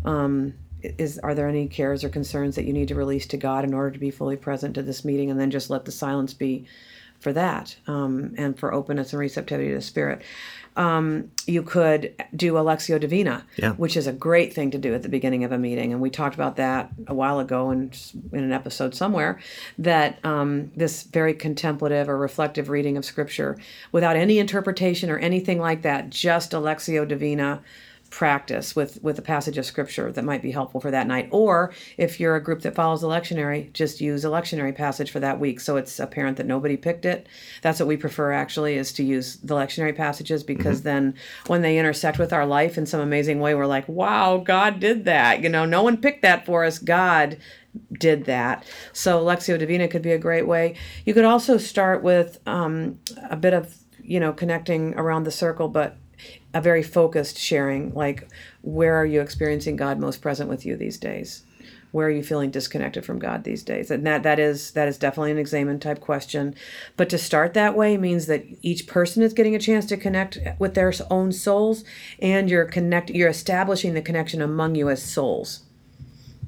Um, 0.03 0.53
is 0.81 1.17
are 1.19 1.33
there 1.33 1.47
any 1.47 1.67
cares 1.67 2.03
or 2.03 2.09
concerns 2.09 2.55
that 2.55 2.65
you 2.65 2.73
need 2.73 2.89
to 2.89 2.95
release 2.95 3.25
to 3.27 3.37
God 3.37 3.63
in 3.63 3.73
order 3.73 3.91
to 3.91 3.99
be 3.99 4.11
fully 4.11 4.37
present 4.37 4.75
to 4.75 4.83
this 4.83 5.03
meeting, 5.03 5.31
and 5.31 5.39
then 5.39 5.51
just 5.51 5.69
let 5.69 5.85
the 5.85 5.91
silence 5.91 6.33
be 6.33 6.67
for 7.19 7.33
that 7.33 7.75
um, 7.87 8.35
and 8.37 8.59
for 8.59 8.73
openness 8.73 9.11
and 9.11 9.19
receptivity 9.19 9.69
to 9.69 9.75
the 9.75 9.81
Spirit. 9.81 10.21
Um, 10.77 11.31
you 11.47 11.63
could 11.63 12.13
do 12.35 12.57
a 12.57 12.61
Lectio 12.61 12.99
Divina, 12.99 13.45
Yeah. 13.57 13.71
which 13.73 13.97
is 13.97 14.05
a 14.05 14.13
great 14.13 14.53
thing 14.53 14.69
to 14.71 14.77
do 14.77 14.93
at 14.93 15.01
the 15.01 15.09
beginning 15.09 15.43
of 15.43 15.51
a 15.51 15.57
meeting, 15.57 15.91
and 15.91 15.99
we 16.01 16.09
talked 16.11 16.35
about 16.35 16.55
that 16.57 16.91
a 17.07 17.13
while 17.15 17.39
ago 17.39 17.71
in 17.71 17.91
in 18.31 18.43
an 18.43 18.51
episode 18.51 18.93
somewhere. 18.93 19.39
That 19.79 20.19
um, 20.23 20.71
this 20.75 21.03
very 21.03 21.33
contemplative 21.33 22.07
or 22.07 22.17
reflective 22.17 22.69
reading 22.69 22.95
of 22.95 23.05
Scripture, 23.05 23.57
without 23.91 24.15
any 24.15 24.37
interpretation 24.39 25.09
or 25.09 25.17
anything 25.17 25.59
like 25.59 25.81
that, 25.81 26.09
just 26.11 26.53
a 26.53 26.57
Lectio 26.57 27.07
Divina 27.07 27.61
practice 28.09 28.75
with 28.75 29.01
with 29.03 29.19
a 29.19 29.21
passage 29.21 29.57
of 29.57 29.65
scripture 29.65 30.11
that 30.11 30.23
might 30.23 30.41
be 30.41 30.51
helpful 30.51 30.79
for 30.79 30.91
that 30.91 31.07
night. 31.07 31.29
Or 31.31 31.73
if 31.97 32.19
you're 32.19 32.35
a 32.35 32.43
group 32.43 32.61
that 32.61 32.75
follows 32.75 33.01
the 33.01 33.07
lectionary 33.07 33.71
just 33.73 34.01
use 34.01 34.23
a 34.25 34.29
lectionary 34.29 34.75
passage 34.75 35.11
for 35.11 35.19
that 35.19 35.39
week 35.39 35.59
so 35.59 35.77
it's 35.77 35.99
apparent 35.99 36.37
that 36.37 36.45
nobody 36.45 36.77
picked 36.77 37.05
it. 37.05 37.27
That's 37.61 37.79
what 37.79 37.87
we 37.87 37.97
prefer 37.97 38.31
actually 38.31 38.75
is 38.75 38.91
to 38.93 39.03
use 39.03 39.37
the 39.37 39.55
lectionary 39.55 39.95
passages 39.95 40.43
because 40.43 40.81
then 40.83 41.15
when 41.47 41.61
they 41.61 41.77
intersect 41.77 42.19
with 42.19 42.33
our 42.33 42.45
life 42.45 42.77
in 42.77 42.85
some 42.85 43.01
amazing 43.01 43.39
way 43.39 43.55
we're 43.55 43.65
like 43.65 43.87
wow 43.87 44.37
god 44.37 44.79
did 44.79 45.05
that. 45.05 45.41
You 45.41 45.49
know 45.49 45.65
no 45.65 45.83
one 45.83 45.97
picked 45.97 46.21
that 46.21 46.45
for 46.45 46.65
us. 46.65 46.79
God 46.79 47.37
did 47.91 48.25
that. 48.25 48.65
So 48.93 49.23
Lectio 49.23 49.57
Divina 49.57 49.87
could 49.87 50.01
be 50.01 50.11
a 50.11 50.17
great 50.17 50.47
way. 50.47 50.75
You 51.05 51.13
could 51.13 51.25
also 51.25 51.57
start 51.57 52.03
with 52.03 52.39
um, 52.47 52.99
a 53.29 53.35
bit 53.35 53.53
of, 53.53 53.77
you 54.01 54.19
know, 54.19 54.33
connecting 54.33 54.95
around 54.95 55.23
the 55.23 55.31
circle, 55.31 55.67
but 55.67 55.97
a 56.53 56.61
very 56.61 56.83
focused 56.83 57.37
sharing. 57.37 57.93
Like, 57.93 58.27
where 58.61 58.95
are 58.95 59.05
you 59.05 59.21
experiencing 59.21 59.75
God 59.75 59.99
most 59.99 60.21
present 60.21 60.49
with 60.49 60.65
you 60.65 60.75
these 60.75 60.97
days? 60.97 61.43
Where 61.91 62.07
are 62.07 62.11
you 62.11 62.23
feeling 62.23 62.51
disconnected 62.51 63.05
from 63.05 63.17
God 63.17 63.43
these 63.43 63.63
days? 63.63 63.89
And 63.89 64.05
that 64.05 64.23
that 64.23 64.39
is 64.39 64.71
that 64.71 64.87
is 64.87 64.97
definitely 64.97 65.31
an 65.31 65.37
examen 65.37 65.79
type 65.79 66.01
question. 66.01 66.53
But 66.97 67.09
to 67.09 67.17
start 67.17 67.53
that 67.53 67.75
way 67.75 67.97
means 67.97 68.25
that 68.27 68.45
each 68.61 68.87
person 68.87 69.23
is 69.23 69.33
getting 69.33 69.55
a 69.55 69.59
chance 69.59 69.85
to 69.87 69.97
connect 69.97 70.37
with 70.59 70.73
their 70.73 70.93
own 71.09 71.31
souls, 71.31 71.83
and 72.19 72.49
you're 72.49 72.65
connect 72.65 73.09
you're 73.09 73.29
establishing 73.29 73.93
the 73.93 74.01
connection 74.01 74.41
among 74.41 74.75
you 74.75 74.89
as 74.89 75.01
souls 75.01 75.63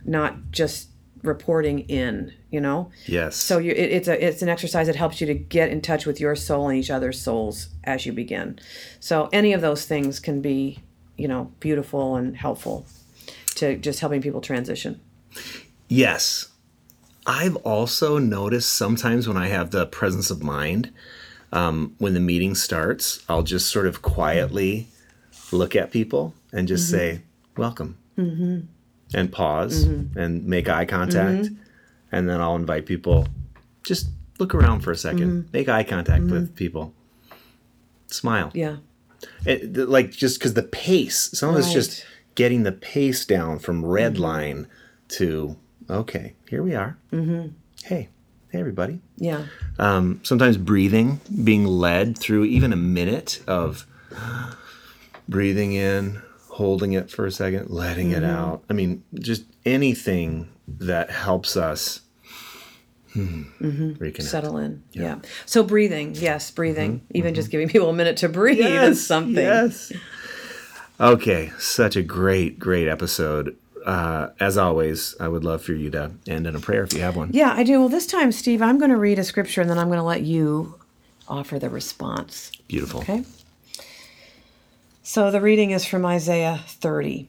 not 0.06 0.52
just 0.52 0.89
reporting 1.24 1.80
in 1.82 2.34
you 2.52 2.62
know 2.62 2.90
Yes. 3.06 3.36
so 3.36 3.58
you 3.58 3.72
it, 3.72 3.92
it's 3.92 4.08
a 4.08 4.26
it's 4.28 4.42
an 4.42 4.50
exercise 4.50 4.88
that 4.88 4.96
helps 4.96 5.20
you 5.22 5.28
to 5.28 5.34
get 5.34 5.70
in 5.70 5.82
touch 5.82 6.06
with 6.06 6.20
your 6.20 6.36
soul 6.36 6.70
and 6.70 6.78
each 6.78 6.90
other's 6.90 7.22
souls 7.22 7.70
as 7.84 8.06
you 8.06 8.14
begin 8.14 8.60
so 9.00 9.30
any 9.34 9.54
of 9.54 9.62
those 9.62 9.86
things 9.86 10.20
can 10.20 10.42
be 10.42 10.80
you 11.18 11.28
know 11.28 11.52
beautiful 11.60 12.16
and 12.16 12.38
helpful 12.38 12.86
to 13.56 13.76
just 13.78 14.00
helping 14.00 14.22
people 14.22 14.42
transition 14.42 15.00
Yes. 15.88 16.48
I've 17.26 17.56
also 17.58 18.18
noticed 18.18 18.74
sometimes 18.74 19.28
when 19.28 19.38
I 19.38 19.48
have 19.48 19.72
the 19.72 19.86
presence 19.86 20.30
of 20.32 20.42
mind, 20.44 20.92
um, 21.52 21.96
when 21.98 22.14
the 22.14 22.20
meeting 22.20 22.56
starts, 22.56 23.24
I'll 23.28 23.44
just 23.44 23.70
sort 23.72 23.88
of 23.88 24.02
quietly 24.02 24.88
look 25.52 25.76
at 25.76 25.92
people 25.92 26.34
and 26.52 26.68
just 26.68 26.90
say, 26.90 27.22
Welcome. 27.58 27.98
And 29.14 29.32
pause 29.32 29.86
mm-hmm. 29.86 30.18
and 30.20 30.46
make 30.46 30.70
eye 30.70 30.86
contact. 30.86 31.46
Mm-hmm. 31.46 31.56
And 32.12 32.30
then 32.30 32.42
I'll 32.42 32.56
invite 32.56 32.86
people, 32.86 33.28
just 33.84 34.10
look 34.40 34.56
around 34.56 34.82
for 34.82 34.92
a 34.92 34.96
2nd 34.96 35.20
mm-hmm. 35.20 35.42
make 35.52 35.70
eye 35.70 35.84
contact 35.84 36.24
with 36.24 36.56
people, 36.56 36.94
smile. 38.08 38.52
yeah 38.54 38.78
It, 39.46 39.76
like 39.76 40.12
just 40.12 40.40
because 40.40 40.54
the 40.54 40.64
pace, 40.64 41.30
some 41.34 41.50
of 41.50 41.60
it's 41.60 41.74
just 41.74 42.06
getting 42.36 42.64
the 42.64 42.72
pace 42.72 43.26
down 43.26 43.60
from 43.60 43.86
red 43.86 44.18
line 44.18 44.68
to 45.10 45.58
okay, 45.90 46.34
here 46.50 46.64
we 46.64 46.76
are. 46.76 46.98
Mm-hmm. 47.12 47.50
Hey, 47.84 48.10
hey, 48.50 48.60
everybody. 48.60 49.02
yeah 49.18 49.46
Um, 49.78 50.22
sometimes 50.24 50.58
breathing, 50.58 51.20
being 51.44 51.66
led 51.66 52.18
through 52.18 52.46
even 52.46 52.74
a 52.74 52.78
minute 52.78 53.42
of 53.46 53.86
breathing 55.30 55.74
in, 55.74 56.22
holding 56.60 56.92
it 56.92 57.10
for 57.10 57.26
a 57.26 57.32
second, 57.32 57.70
letting 57.70 58.12
it 58.12 58.24
out. 58.24 58.64
I 58.70 58.74
mean, 58.74 59.02
just 59.16 59.44
anything 59.66 60.50
that 60.68 61.10
helps 61.10 61.56
us 61.56 62.02
hmm, 63.14 63.44
reconnect. 63.60 64.22
settle 64.24 64.58
in 64.58 64.84
yeah, 64.92 65.18
so 65.46 65.64
breathing 65.64 66.14
yes 66.16 66.52
breathing 66.52 67.02
even 67.14 67.34
just 67.34 67.50
giving 67.50 67.68
people 67.68 67.90
a 67.90 67.94
minute 67.94 68.18
to 68.18 68.30
breathe 68.30 68.60
is 68.60 69.06
something 69.06 69.34
Yes. 69.36 69.92
Okay, 71.02 71.52
such 71.58 71.96
a 71.96 72.04
great, 72.04 72.60
great 72.60 72.90
episode. 72.90 73.56
Uh, 73.86 74.28
as 74.42 74.58
always, 74.58 75.16
I 75.18 75.30
would 75.30 75.46
love 75.46 75.62
for 75.64 75.72
you 75.74 75.90
to 75.92 76.12
end 76.28 76.46
in 76.46 76.56
a 76.58 76.60
prayer 76.60 76.84
if 76.84 76.94
you 76.94 77.00
have 77.00 77.16
one. 77.16 77.30
yeah 77.32 77.54
i 77.56 77.64
do 77.64 77.80
well 77.80 77.88
this 77.90 78.06
time 78.06 78.32
steve 78.34 78.62
i'm 78.62 78.78
going 78.78 78.92
to 78.92 78.98
read 78.98 79.18
a 79.18 79.24
scripture 79.24 79.62
and 79.62 79.70
then 79.70 79.78
i'm 79.80 79.88
going 79.88 79.98
to 79.98 80.04
let 80.04 80.22
you 80.24 80.76
offer 81.30 81.58
the 81.58 81.70
response 81.70 82.52
Beautiful. 82.68 83.00
Okay. 83.02 83.24
So 85.12 85.32
the 85.32 85.42
reading 85.42 85.72
is 85.72 85.86
from 85.86 86.06
Isaiah 86.06 86.62
30. 86.68 87.28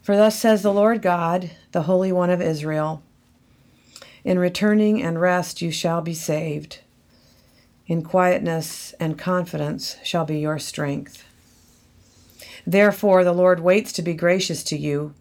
For 0.00 0.16
thus 0.16 0.38
says 0.38 0.62
the 0.62 0.72
Lord 0.72 1.02
God, 1.02 1.50
the 1.72 1.82
Holy 1.82 2.12
One 2.12 2.30
of 2.30 2.40
Israel 2.40 3.02
In 4.22 4.38
returning 4.38 5.02
and 5.02 5.20
rest 5.20 5.60
you 5.60 5.72
shall 5.72 6.00
be 6.00 6.14
saved. 6.14 6.78
In 7.88 8.02
quietness 8.02 8.94
and 9.00 9.18
confidence 9.18 9.96
shall 10.04 10.24
be 10.24 10.38
your 10.38 10.60
strength. 10.60 11.24
Therefore, 12.64 13.24
the 13.24 13.34
Lord 13.34 13.58
waits 13.58 13.90
to 13.94 14.02
be 14.02 14.14
gracious 14.14 14.62
to 14.62 14.78
you. 14.78 15.12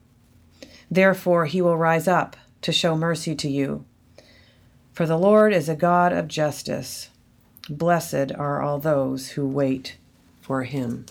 Therefore, 0.91 1.48
he 1.48 1.63
will 1.63 1.78
rise 1.78 2.08
up 2.08 2.38
to 2.62 2.72
show 2.72 2.96
mercy 2.96 3.34
to 3.34 3.50
you. 3.50 3.86
For 4.94 5.08
the 5.08 5.18
Lord 5.18 5.52
is 5.52 5.68
a 5.68 5.76
God 5.76 6.13
of 6.13 6.28
justice. 6.28 7.10
Blessed 7.69 8.32
are 8.38 8.62
all 8.62 8.80
those 8.80 9.32
who 9.32 9.47
wait 9.47 9.97
for 10.41 10.63
him. 10.63 11.06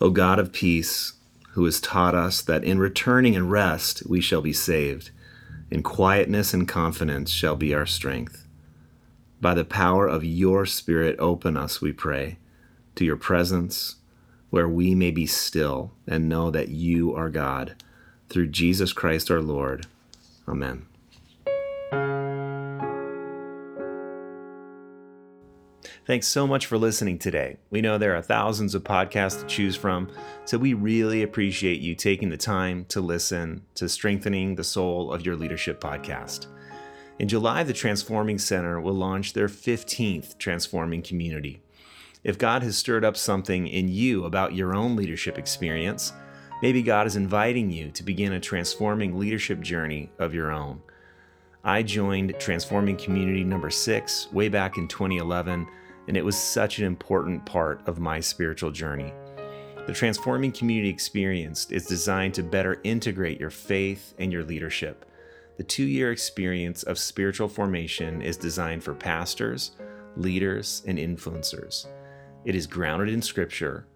O 0.00 0.10
God 0.10 0.38
of 0.38 0.52
peace, 0.52 1.12
who 1.50 1.64
has 1.64 1.80
taught 1.80 2.14
us 2.14 2.42
that 2.42 2.64
in 2.64 2.78
returning 2.78 3.36
and 3.36 3.50
rest 3.50 4.02
we 4.08 4.20
shall 4.20 4.40
be 4.40 4.52
saved, 4.52 5.10
in 5.70 5.82
quietness 5.82 6.52
and 6.52 6.66
confidence 6.66 7.30
shall 7.30 7.54
be 7.54 7.74
our 7.74 7.86
strength. 7.86 8.46
By 9.40 9.54
the 9.54 9.64
power 9.64 10.06
of 10.06 10.24
your 10.24 10.66
Spirit, 10.66 11.16
open 11.18 11.56
us, 11.56 11.80
we 11.80 11.92
pray, 11.92 12.38
to 12.96 13.04
your 13.04 13.16
presence, 13.16 13.96
where 14.50 14.68
we 14.68 14.94
may 14.94 15.10
be 15.10 15.26
still 15.26 15.92
and 16.06 16.28
know 16.28 16.50
that 16.50 16.68
you 16.68 17.14
are 17.14 17.30
God. 17.30 17.76
Through 18.28 18.48
Jesus 18.48 18.92
Christ 18.92 19.30
our 19.30 19.40
Lord. 19.40 19.86
Amen. 20.48 20.86
Thanks 26.06 26.26
so 26.26 26.46
much 26.46 26.64
for 26.64 26.78
listening 26.78 27.18
today. 27.18 27.58
We 27.68 27.82
know 27.82 27.98
there 27.98 28.16
are 28.16 28.22
thousands 28.22 28.74
of 28.74 28.82
podcasts 28.82 29.38
to 29.40 29.46
choose 29.46 29.76
from, 29.76 30.10
so 30.46 30.56
we 30.56 30.72
really 30.72 31.22
appreciate 31.22 31.80
you 31.80 31.94
taking 31.94 32.30
the 32.30 32.38
time 32.38 32.86
to 32.86 33.02
listen 33.02 33.66
to 33.74 33.86
Strengthening 33.86 34.54
the 34.54 34.64
Soul 34.64 35.12
of 35.12 35.26
Your 35.26 35.36
Leadership 35.36 35.78
podcast. 35.78 36.46
In 37.18 37.28
July, 37.28 37.64
the 37.64 37.74
Transforming 37.74 38.38
Center 38.38 38.80
will 38.80 38.94
launch 38.94 39.34
their 39.34 39.46
15th 39.46 40.38
Transforming 40.38 41.02
Community. 41.02 41.60
If 42.24 42.38
God 42.38 42.62
has 42.62 42.78
stirred 42.78 43.04
up 43.04 43.16
something 43.16 43.66
in 43.66 43.88
you 43.88 44.24
about 44.24 44.54
your 44.54 44.74
own 44.74 44.96
leadership 44.96 45.36
experience, 45.36 46.14
maybe 46.62 46.82
God 46.82 47.06
is 47.06 47.16
inviting 47.16 47.70
you 47.70 47.90
to 47.90 48.02
begin 48.02 48.32
a 48.32 48.40
transforming 48.40 49.18
leadership 49.18 49.60
journey 49.60 50.10
of 50.18 50.32
your 50.32 50.50
own. 50.50 50.80
I 51.62 51.82
joined 51.82 52.34
Transforming 52.38 52.96
Community 52.96 53.44
number 53.44 53.68
six 53.68 54.32
way 54.32 54.48
back 54.48 54.78
in 54.78 54.88
2011, 54.88 55.66
and 56.10 56.16
it 56.16 56.24
was 56.24 56.36
such 56.36 56.80
an 56.80 56.84
important 56.84 57.46
part 57.46 57.86
of 57.86 58.00
my 58.00 58.18
spiritual 58.18 58.72
journey. 58.72 59.12
The 59.86 59.92
Transforming 59.92 60.50
Community 60.50 60.88
Experience 60.88 61.70
is 61.70 61.86
designed 61.86 62.34
to 62.34 62.42
better 62.42 62.80
integrate 62.82 63.38
your 63.38 63.50
faith 63.50 64.12
and 64.18 64.32
your 64.32 64.42
leadership. 64.42 65.04
The 65.56 65.62
two 65.62 65.84
year 65.84 66.10
experience 66.10 66.82
of 66.82 66.98
spiritual 66.98 67.46
formation 67.46 68.22
is 68.22 68.36
designed 68.36 68.82
for 68.82 68.92
pastors, 68.92 69.76
leaders, 70.16 70.82
and 70.84 70.98
influencers. 70.98 71.86
It 72.44 72.56
is 72.56 72.66
grounded 72.66 73.10
in 73.10 73.22
Scripture, 73.22 73.86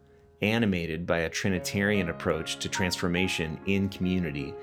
animated 0.40 1.08
by 1.08 1.18
a 1.18 1.28
Trinitarian 1.28 2.10
approach 2.10 2.60
to 2.60 2.68
transformation 2.68 3.58
in 3.66 3.88
community, 3.88 4.54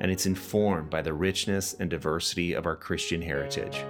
and 0.00 0.10
it's 0.10 0.26
informed 0.26 0.90
by 0.90 1.02
the 1.02 1.14
richness 1.14 1.76
and 1.78 1.88
diversity 1.88 2.54
of 2.54 2.66
our 2.66 2.74
Christian 2.74 3.22
heritage. 3.22 3.84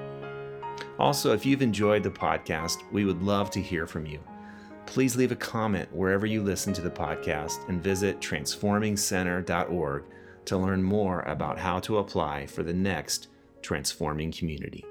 Also, 0.98 1.32
if 1.32 1.44
you've 1.44 1.62
enjoyed 1.62 2.02
the 2.02 2.10
podcast, 2.10 2.78
we 2.92 3.04
would 3.04 3.22
love 3.22 3.50
to 3.50 3.60
hear 3.60 3.86
from 3.86 4.06
you. 4.06 4.20
Please 4.86 5.16
leave 5.16 5.32
a 5.32 5.36
comment 5.36 5.92
wherever 5.92 6.26
you 6.26 6.42
listen 6.42 6.72
to 6.72 6.82
the 6.82 6.90
podcast 6.90 7.68
and 7.68 7.82
visit 7.82 8.20
transformingcenter.org 8.20 10.04
to 10.44 10.56
learn 10.56 10.82
more 10.82 11.20
about 11.22 11.58
how 11.58 11.80
to 11.80 11.98
apply 11.98 12.46
for 12.46 12.62
the 12.62 12.72
next 12.72 13.28
Transforming 13.62 14.30
Community. 14.30 14.84